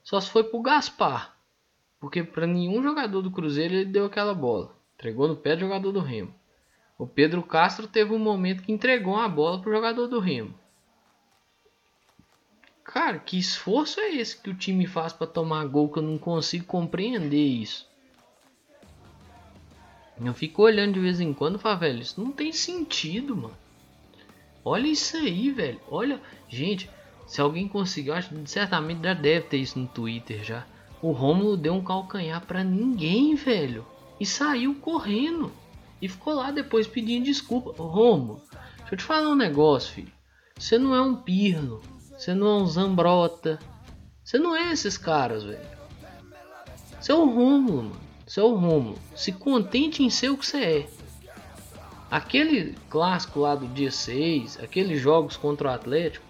só 0.02 0.20
se 0.20 0.28
foi 0.28 0.44
pro 0.44 0.60
Gaspar. 0.60 1.38
Porque 1.98 2.22
para 2.22 2.46
nenhum 2.46 2.82
jogador 2.82 3.22
do 3.22 3.30
Cruzeiro 3.30 3.72
ele 3.72 3.86
deu 3.86 4.04
aquela 4.04 4.34
bola. 4.34 4.76
Entregou 4.94 5.26
no 5.26 5.36
pé 5.36 5.56
do 5.56 5.60
jogador 5.60 5.90
do 5.90 6.00
Remo. 6.00 6.34
O 6.98 7.06
Pedro 7.06 7.42
Castro 7.42 7.86
teve 7.88 8.12
um 8.12 8.18
momento 8.18 8.62
que 8.62 8.70
entregou 8.70 9.14
uma 9.14 9.26
bola 9.26 9.58
pro 9.58 9.72
jogador 9.72 10.06
do 10.06 10.20
Remo. 10.20 10.52
Cara, 12.84 13.18
que 13.18 13.38
esforço 13.38 13.98
é 14.00 14.16
esse 14.16 14.38
que 14.38 14.50
o 14.50 14.54
time 14.54 14.86
faz 14.86 15.14
para 15.14 15.26
tomar 15.26 15.64
gol 15.64 15.90
que 15.90 15.98
eu 15.98 16.02
não 16.02 16.18
consigo 16.18 16.66
compreender 16.66 17.42
isso. 17.42 17.87
Eu 20.20 20.34
fico 20.34 20.62
olhando 20.62 20.94
de 20.94 21.00
vez 21.00 21.20
em 21.20 21.32
quando 21.32 21.56
e 21.56 21.58
falo, 21.60 21.78
velho, 21.78 22.02
isso 22.02 22.20
não 22.20 22.32
tem 22.32 22.52
sentido, 22.52 23.36
mano. 23.36 23.56
Olha 24.64 24.88
isso 24.88 25.16
aí, 25.16 25.50
velho. 25.50 25.80
Olha, 25.88 26.20
gente, 26.48 26.90
se 27.26 27.40
alguém 27.40 27.68
conseguiu, 27.68 28.14
acho 28.14 28.34
certamente 28.46 29.02
já 29.02 29.14
deve 29.14 29.46
ter 29.46 29.58
isso 29.58 29.78
no 29.78 29.86
Twitter 29.86 30.42
já. 30.42 30.66
O 31.00 31.12
Romulo 31.12 31.56
deu 31.56 31.74
um 31.74 31.84
calcanhar 31.84 32.44
para 32.44 32.64
ninguém, 32.64 33.34
velho, 33.34 33.86
e 34.18 34.26
saiu 34.26 34.74
correndo. 34.74 35.52
E 36.02 36.08
ficou 36.08 36.34
lá 36.34 36.50
depois 36.50 36.86
pedindo 36.86 37.24
desculpa. 37.24 37.72
Romo, 37.82 38.42
deixa 38.78 38.94
eu 38.94 38.98
te 38.98 39.04
falar 39.04 39.28
um 39.28 39.36
negócio, 39.36 39.94
filho. 39.94 40.12
Você 40.58 40.78
não 40.78 40.94
é 40.94 41.00
um 41.00 41.14
Pirlo. 41.14 41.80
Você 42.16 42.34
não 42.34 42.46
é 42.46 42.62
um 42.62 42.66
Zambrota. 42.66 43.58
Você 44.24 44.38
não 44.38 44.54
é 44.56 44.72
esses 44.72 44.98
caras, 44.98 45.44
velho. 45.44 45.78
Você 47.00 47.12
é 47.12 47.14
o 47.14 47.24
Romulo, 47.24 47.84
mano. 47.84 48.07
É 48.36 48.42
o 48.42 48.54
Romulo. 48.54 48.98
Se 49.14 49.32
contente 49.32 50.02
em 50.02 50.10
ser 50.10 50.30
o 50.30 50.36
que 50.36 50.46
você 50.46 50.58
é. 50.58 50.88
Aquele 52.10 52.74
clássico 52.88 53.40
lá 53.40 53.54
do 53.54 53.66
dia 53.66 53.90
6, 53.90 54.58
aqueles 54.62 55.00
jogos 55.00 55.36
contra 55.36 55.68
o 55.68 55.72
Atlético. 55.72 56.24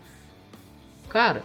Cara, 1.08 1.42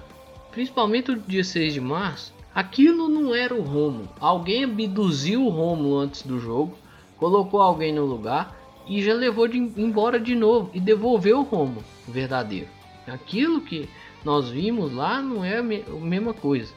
principalmente 0.52 1.12
o 1.12 1.20
dia 1.20 1.44
6 1.44 1.74
de 1.74 1.82
março, 1.82 2.34
aquilo 2.54 3.08
não 3.08 3.34
era 3.34 3.54
o 3.54 3.62
Romulo. 3.62 4.10
Alguém 4.20 4.63
abduziu 4.63 5.46
o 5.46 5.50
Romulo 5.50 5.98
antes 5.98 6.24
do 6.24 6.39
jogo 6.39 6.78
colocou 7.24 7.62
alguém 7.62 7.94
no 7.94 8.06
lugar 8.06 8.54
e 8.86 9.02
já 9.02 9.13
levou 9.13 9.48
de, 9.48 9.58
embora 9.58 10.20
de 10.20 10.36
novo 10.36 10.70
e 10.74 10.80
devolveu 10.82 11.39
o 11.39 11.44
Romo 11.44 11.82
verdadeiro. 12.06 12.68
Aquilo 13.08 13.62
que 13.62 13.88
nós 14.26 14.50
vimos 14.50 14.94
lá 14.94 15.22
não 15.22 15.44
é 15.44 15.60
a 15.60 15.63
mesma 15.63 16.34
coisa. 16.34 16.74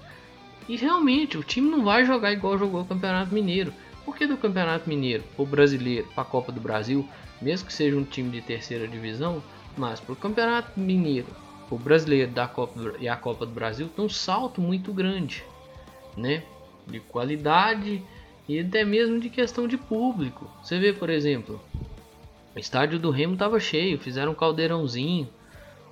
E 0.68 0.76
realmente 0.76 1.38
o 1.38 1.44
time 1.44 1.70
não 1.70 1.85
vai 1.85 2.05
jogar 2.05 2.33
igual 2.33 2.59
jogou 2.59 2.83
o 2.83 2.87
Campeonato 2.87 3.33
Mineiro. 3.33 3.72
Por 4.05 4.16
que 4.16 4.26
do 4.26 4.37
Campeonato 4.37 4.88
Mineiro, 4.88 5.24
o 5.37 5.44
brasileiro, 5.44 6.07
para 6.14 6.22
a 6.22 6.26
Copa 6.26 6.52
do 6.52 6.61
Brasil, 6.61 7.09
mesmo 7.40 7.66
que 7.66 7.72
seja 7.72 7.96
um 7.96 8.05
time 8.05 8.31
de 8.31 8.40
terceira 8.40 8.87
divisão, 8.87 9.42
mas 9.76 10.00
para 10.00 10.12
o 10.12 10.16
Campeonato 10.16 10.79
Mineiro, 10.79 11.29
o 11.70 11.76
brasileiro 11.76 12.31
da 12.31 12.46
Copa 12.46 12.94
e 12.98 13.09
a 13.09 13.16
Copa 13.16 13.44
do 13.44 13.52
Brasil 13.52 13.88
tem 13.88 14.05
um 14.05 14.09
salto 14.09 14.61
muito 14.61 14.92
grande, 14.92 15.44
né? 16.16 16.44
De 16.87 17.00
qualidade 17.00 18.02
e 18.48 18.61
até 18.61 18.85
mesmo 18.85 19.18
de 19.18 19.29
questão 19.29 19.66
de 19.66 19.76
público. 19.76 20.48
Você 20.62 20.79
vê, 20.79 20.92
por 20.92 21.11
exemplo, 21.11 21.61
o 22.55 22.59
estádio 22.59 22.98
do 22.98 23.11
Remo 23.11 23.35
estava 23.35 23.59
cheio, 23.59 23.98
fizeram 23.98 24.33
um 24.33 24.37
caldeirãozinho, 24.37 25.29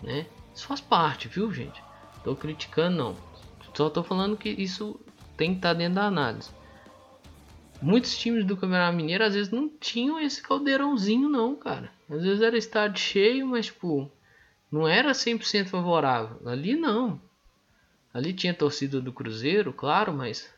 né? 0.03 0.27
Isso 0.55 0.67
faz 0.67 0.81
parte, 0.81 1.27
viu, 1.27 1.53
gente? 1.53 1.83
Tô 2.23 2.37
criticando 2.37 2.97
não. 2.97 3.17
Só 3.75 3.91
tô 3.91 4.03
falando 4.03 4.37
que 4.37 4.49
isso 4.49 4.99
tem 5.37 5.51
que 5.51 5.57
estar 5.57 5.71
tá 5.71 5.75
dentro 5.75 5.97
da 5.97 6.07
análise. 6.07 6.51
Muitos 7.83 8.17
times 8.17 8.47
do 8.47 8.57
Campeonato 8.57 8.97
Mineiro 8.97 9.25
às 9.25 9.35
vezes 9.35 9.53
não 9.53 9.69
tinham 9.69 10.19
esse 10.19 10.43
caldeirãozinho 10.43 11.29
não, 11.29 11.57
cara. 11.57 11.91
Às 12.09 12.23
vezes 12.23 12.41
era 12.41 12.57
estádio 12.57 13.01
cheio, 13.01 13.47
mas 13.47 13.67
tipo, 13.67 14.11
não 14.71 14.89
era 14.89 15.13
100% 15.13 15.67
favorável. 15.67 16.41
Ali 16.49 16.77
não. 16.77 17.21
Ali 18.13 18.33
tinha 18.33 18.55
torcida 18.55 19.01
do 19.01 19.13
Cruzeiro, 19.13 19.73
claro, 19.73 20.13
mas 20.13 20.49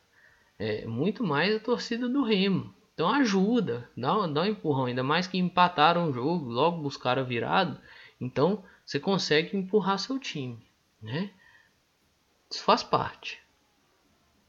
é 0.58 0.86
muito 0.86 1.24
mais 1.24 1.56
a 1.56 1.58
torcida 1.58 2.08
do 2.08 2.22
Remo, 2.22 2.74
Então 2.94 3.08
ajuda, 3.08 3.88
dá, 3.96 4.26
dá 4.26 4.42
um 4.42 4.46
empurrão. 4.46 4.84
Ainda 4.84 5.02
mais 5.02 5.26
que 5.26 5.38
empataram 5.38 6.10
o 6.10 6.12
jogo, 6.12 6.50
logo 6.50 6.82
buscaram 6.82 7.22
a 7.22 7.24
virada. 7.24 7.80
Então 8.20 8.62
você 8.84 9.00
consegue 9.00 9.56
empurrar 9.56 9.98
seu 9.98 10.18
time, 10.18 10.58
né? 11.02 11.30
Isso 12.50 12.62
faz 12.62 12.82
parte. 12.82 13.40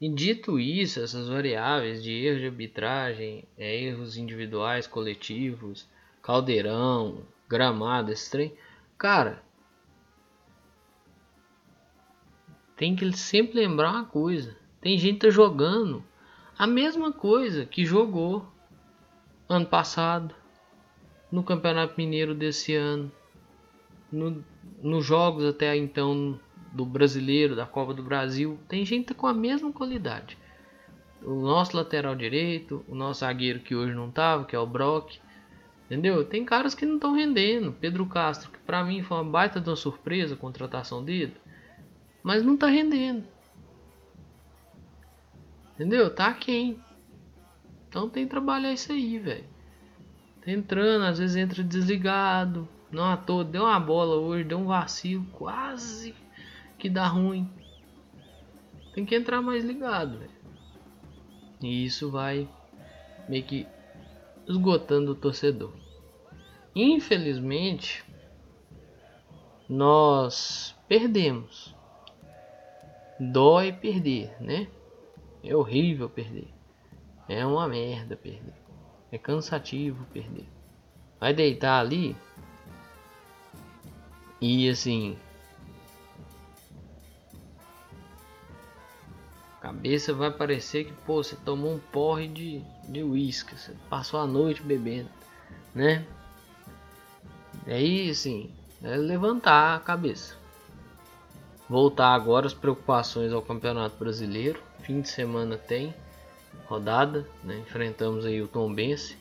E 0.00 0.08
dito 0.08 0.60
isso, 0.60 1.00
essas 1.00 1.28
variáveis 1.28 2.02
de 2.02 2.12
erro 2.12 2.38
de 2.38 2.46
arbitragem, 2.46 3.44
é, 3.56 3.82
erros 3.82 4.16
individuais, 4.16 4.86
coletivos, 4.86 5.88
caldeirão, 6.22 7.26
gramado, 7.48 8.12
esse 8.12 8.30
trem, 8.30 8.54
cara, 8.96 9.42
tem 12.76 12.94
que 12.94 13.10
sempre 13.16 13.58
lembrar 13.58 13.90
uma 13.90 14.04
coisa: 14.04 14.56
tem 14.80 14.96
gente 14.96 15.18
tá 15.18 15.30
jogando 15.30 16.04
a 16.56 16.66
mesma 16.66 17.12
coisa 17.12 17.66
que 17.66 17.84
jogou 17.84 18.46
ano 19.48 19.66
passado, 19.66 20.34
no 21.30 21.42
Campeonato 21.42 21.94
Mineiro 21.98 22.34
desse 22.34 22.74
ano, 22.74 23.10
no, 24.12 24.44
nos 24.80 25.04
jogos 25.04 25.44
até 25.44 25.76
então 25.76 26.38
do 26.72 26.84
brasileiro, 26.84 27.56
da 27.56 27.66
Copa 27.66 27.94
do 27.94 28.02
Brasil, 28.02 28.58
tem 28.68 28.84
gente 28.84 29.14
com 29.14 29.26
a 29.26 29.34
mesma 29.34 29.72
qualidade. 29.72 30.36
O 31.22 31.34
nosso 31.42 31.76
lateral 31.76 32.14
direito, 32.14 32.84
o 32.88 32.94
nosso 32.94 33.20
zagueiro 33.20 33.60
que 33.60 33.74
hoje 33.74 33.94
não 33.94 34.10
tava, 34.10 34.44
que 34.44 34.54
é 34.54 34.58
o 34.58 34.66
Brock, 34.66 35.18
entendeu? 35.86 36.24
Tem 36.24 36.44
caras 36.44 36.74
que 36.74 36.86
não 36.86 36.94
estão 36.94 37.14
rendendo. 37.14 37.72
Pedro 37.72 38.06
Castro, 38.06 38.50
que 38.50 38.58
para 38.58 38.84
mim 38.84 39.02
foi 39.02 39.16
uma 39.16 39.30
baita 39.30 39.60
de 39.60 39.68
uma 39.68 39.76
surpresa 39.76 40.34
a 40.34 40.38
contratação 40.38 41.04
dele, 41.04 41.34
mas 42.22 42.42
não 42.42 42.56
tá 42.56 42.68
rendendo. 42.68 43.24
Entendeu? 45.74 46.12
Tá 46.14 46.32
quem? 46.32 46.78
Então 47.88 48.08
tem 48.08 48.24
que 48.24 48.30
trabalhar 48.30 48.72
isso 48.72 48.92
aí, 48.92 49.18
velho. 49.18 49.44
Tá 50.44 50.50
entrando, 50.50 51.04
às 51.04 51.18
vezes 51.18 51.36
entra 51.36 51.62
desligado. 51.64 52.68
Não 52.90 53.04
à 53.04 53.16
toa, 53.16 53.44
deu 53.44 53.64
uma 53.64 53.78
bola 53.78 54.16
hoje, 54.16 54.44
deu 54.44 54.58
um 54.58 54.66
vacilo, 54.66 55.24
quase 55.32 56.14
que 56.78 56.88
dá 56.88 57.06
ruim. 57.06 57.50
Tem 58.94 59.04
que 59.04 59.14
entrar 59.14 59.42
mais 59.42 59.64
ligado, 59.64 60.18
velho. 60.18 60.38
E 61.60 61.84
isso 61.84 62.10
vai 62.10 62.48
meio 63.28 63.44
que 63.44 63.66
esgotando 64.46 65.12
o 65.12 65.14
torcedor. 65.14 65.72
Infelizmente, 66.74 68.04
nós 69.68 70.74
perdemos. 70.86 71.74
Dói 73.20 73.72
perder, 73.72 74.40
né? 74.40 74.68
É 75.42 75.54
horrível 75.54 76.08
perder. 76.08 76.48
É 77.28 77.44
uma 77.44 77.66
merda 77.68 78.16
perder. 78.16 78.54
É 79.10 79.18
cansativo 79.18 80.06
perder. 80.12 80.46
Vai 81.18 81.34
deitar 81.34 81.80
ali 81.80 82.16
e 84.40 84.68
assim, 84.68 85.18
cabeça 89.60 90.12
vai 90.12 90.30
parecer 90.30 90.84
que 90.84 90.92
pô, 91.04 91.22
você 91.22 91.36
tomou 91.36 91.74
um 91.74 91.78
porre 91.78 92.28
de 92.28 92.62
de 92.88 93.02
uísque, 93.02 93.56
você 93.56 93.74
passou 93.90 94.18
a 94.18 94.26
noite 94.26 94.62
bebendo, 94.62 95.10
né? 95.74 96.06
E 97.66 97.72
aí, 97.72 98.10
assim, 98.10 98.50
é 98.82 98.96
levantar 98.96 99.76
a 99.76 99.80
cabeça. 99.80 100.36
Voltar 101.68 102.14
agora 102.14 102.46
as 102.46 102.54
preocupações 102.54 103.30
ao 103.30 103.42
Campeonato 103.42 103.96
Brasileiro. 103.98 104.62
Fim 104.80 105.02
de 105.02 105.08
semana 105.10 105.58
tem 105.58 105.94
rodada, 106.66 107.28
né? 107.44 107.58
Enfrentamos 107.58 108.24
aí 108.24 108.40
o 108.40 108.48
Tom 108.48 108.72
Bense 108.72 109.16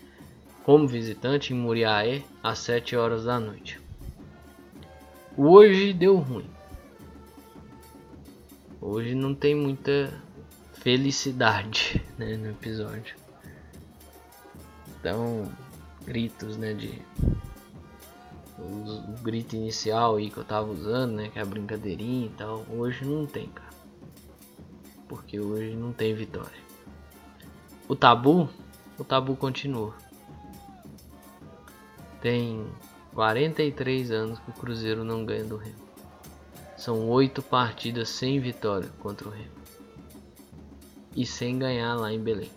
como 0.63 0.88
visitante 0.88 1.54
em 1.54 1.58
Muriaé 1.58 2.23
às 2.41 2.60
7 2.60 2.95
horas 2.95 3.26
da 3.26 3.39
noite. 3.39 3.82
Hoje 5.36 5.93
deu 5.93 6.17
ruim. 6.17 6.50
Hoje 8.80 9.13
não 9.13 9.36
tem 9.36 9.56
muita 9.56 10.13
felicidade 10.88 12.02
né, 12.17 12.38
no 12.38 12.50
episódio. 12.50 13.13
Então, 14.97 15.52
gritos, 16.06 16.56
né, 16.56 16.73
de 16.73 17.02
o, 18.58 19.21
grito 19.21 19.58
inicial 19.58 20.15
aí 20.15 20.30
que 20.30 20.38
eu 20.38 20.45
tava 20.45 20.71
usando, 20.71 21.15
né, 21.15 21.28
que 21.28 21.39
é 21.39 21.41
a 21.41 21.45
brincadeirinha 21.45 22.28
e 22.28 22.30
tal, 22.30 22.65
hoje 22.69 23.04
não 23.04 23.26
tem, 23.26 23.47
cara. 23.47 23.67
Porque 25.10 25.38
hoje 25.41 25.76
não 25.76 25.91
tem 25.91 26.15
vitória. 26.15 26.58
O 27.86 27.93
tabu, 27.93 28.50
o 28.97 29.04
tabu 29.04 29.36
continua. 29.36 29.93
Tem 32.21 32.65
43 33.13 34.10
anos 34.12 34.39
que 34.39 34.52
o 34.52 34.54
Cruzeiro 34.54 35.04
não 35.04 35.26
ganha 35.26 35.43
do 35.43 35.58
Remo. 35.58 35.86
São 36.78 37.10
oito 37.10 37.41
partidas 37.41 38.08
sem 38.08 38.39
vitória 38.39 38.89
contra 39.00 39.28
o 39.28 39.32
Remo 39.32 39.57
e 41.17 41.25
sem 41.25 41.58
ganhar 41.58 41.95
lá 41.95 42.13
em 42.13 42.19
Belém. 42.19 42.51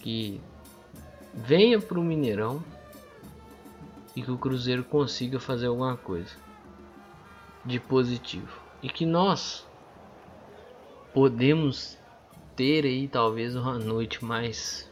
Que 0.00 0.40
venha 1.34 1.78
para 1.78 2.00
o 2.00 2.02
Mineirão 2.02 2.64
e 4.16 4.22
que 4.22 4.30
o 4.30 4.38
Cruzeiro 4.38 4.82
consiga 4.82 5.38
fazer 5.38 5.66
alguma 5.66 5.98
coisa 5.98 6.34
de 7.62 7.78
positivo 7.78 8.58
e 8.82 8.88
que 8.88 9.04
nós 9.04 9.66
podemos 11.12 11.98
ter 12.56 12.86
aí 12.86 13.06
talvez 13.06 13.54
uma 13.54 13.78
noite 13.78 14.24
mais 14.24 14.90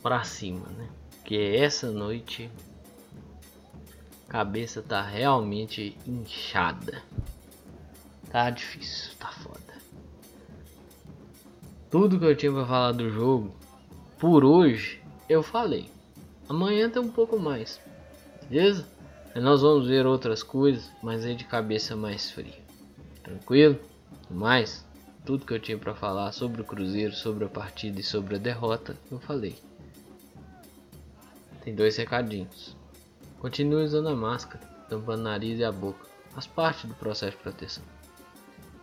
para 0.00 0.22
cima, 0.22 0.68
né? 0.68 0.88
Que 1.24 1.56
essa 1.56 1.90
noite 1.90 2.48
a 4.28 4.32
cabeça 4.32 4.80
tá 4.80 5.02
realmente 5.02 5.96
inchada. 6.06 7.02
Tá 8.30 8.50
difícil, 8.50 9.14
tá 9.18 9.28
foda 9.28 9.63
tudo 11.94 12.18
que 12.18 12.24
eu 12.24 12.34
tinha 12.34 12.50
para 12.50 12.66
falar 12.66 12.90
do 12.90 13.08
jogo 13.08 13.54
por 14.18 14.44
hoje 14.44 15.00
eu 15.28 15.44
falei. 15.44 15.88
Amanhã 16.48 16.90
tem 16.90 17.00
um 17.00 17.08
pouco 17.08 17.38
mais, 17.38 17.80
beleza? 18.50 18.84
E 19.32 19.38
nós 19.38 19.62
vamos 19.62 19.86
ver 19.86 20.04
outras 20.04 20.42
coisas, 20.42 20.90
mas 21.00 21.24
aí 21.24 21.36
de 21.36 21.44
cabeça 21.44 21.94
mais 21.94 22.32
fria. 22.32 22.58
Tranquilo? 23.22 23.78
Mais, 24.28 24.84
tudo 25.24 25.46
que 25.46 25.54
eu 25.54 25.60
tinha 25.60 25.78
para 25.78 25.94
falar 25.94 26.32
sobre 26.32 26.62
o 26.62 26.64
Cruzeiro, 26.64 27.14
sobre 27.14 27.44
a 27.44 27.48
partida 27.48 28.00
e 28.00 28.02
sobre 28.02 28.34
a 28.34 28.38
derrota, 28.38 28.98
eu 29.08 29.20
falei. 29.20 29.54
Tem 31.62 31.76
dois 31.76 31.96
recadinhos. 31.96 32.76
Continue 33.38 33.84
usando 33.84 34.08
a 34.08 34.16
máscara, 34.16 34.66
tampando 34.88 35.20
o 35.20 35.22
nariz 35.22 35.60
e 35.60 35.64
a 35.64 35.70
boca. 35.70 36.04
Faz 36.30 36.48
parte 36.48 36.88
do 36.88 36.94
processo 36.94 37.36
de 37.36 37.42
proteção. 37.44 37.84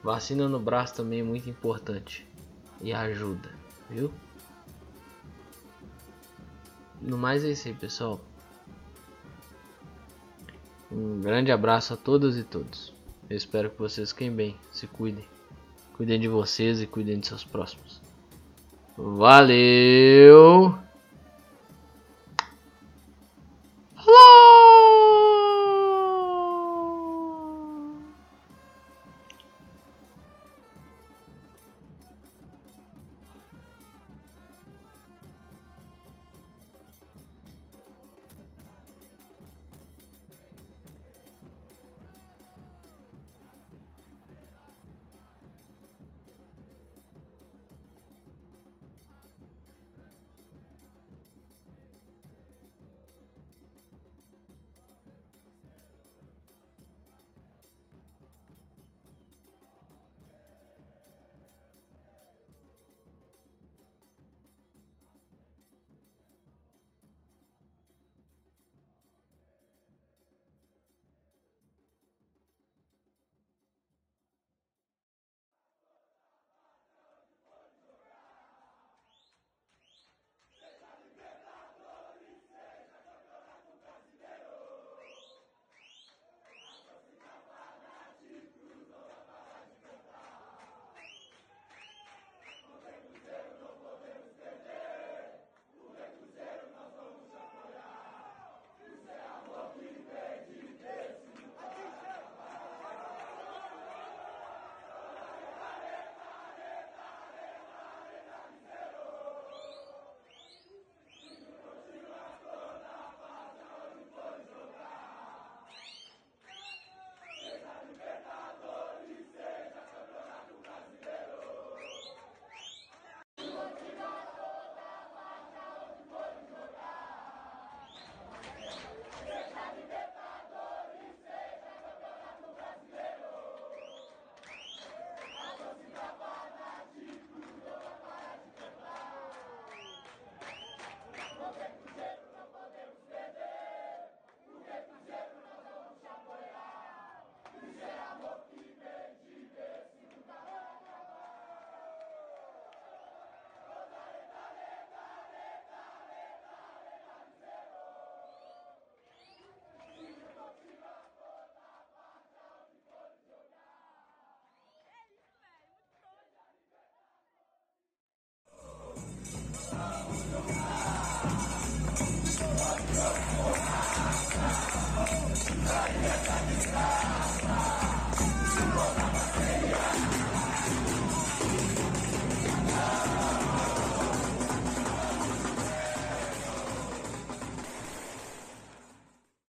Vacina 0.02 0.48
no 0.48 0.62
braço 0.62 0.96
também 0.96 1.20
é 1.20 1.24
muito 1.24 1.50
importante 1.50 2.31
e 2.82 2.94
ajuda, 2.94 3.50
viu? 3.90 4.12
No 7.02 7.18
mais 7.18 7.44
é 7.44 7.50
isso 7.50 7.68
aí, 7.68 7.74
pessoal. 7.74 8.22
Um 10.92 11.22
grande 11.22 11.52
abraço 11.52 11.94
a 11.94 11.98
todas 11.98 12.38
e 12.38 12.44
todos. 12.44 12.94
Eu 13.30 13.38
espero 13.38 13.70
que 13.70 13.80
vocês 13.80 14.12
fiquem 14.12 14.32
bem, 14.32 14.58
se 14.72 14.88
cuidem. 14.88 15.26
Cuidem 15.94 16.20
de 16.20 16.28
vocês 16.28 16.82
e 16.82 16.88
cuidem 16.88 17.20
de 17.20 17.28
seus 17.28 17.44
próximos. 17.44 18.02
Valeu! 18.98 20.91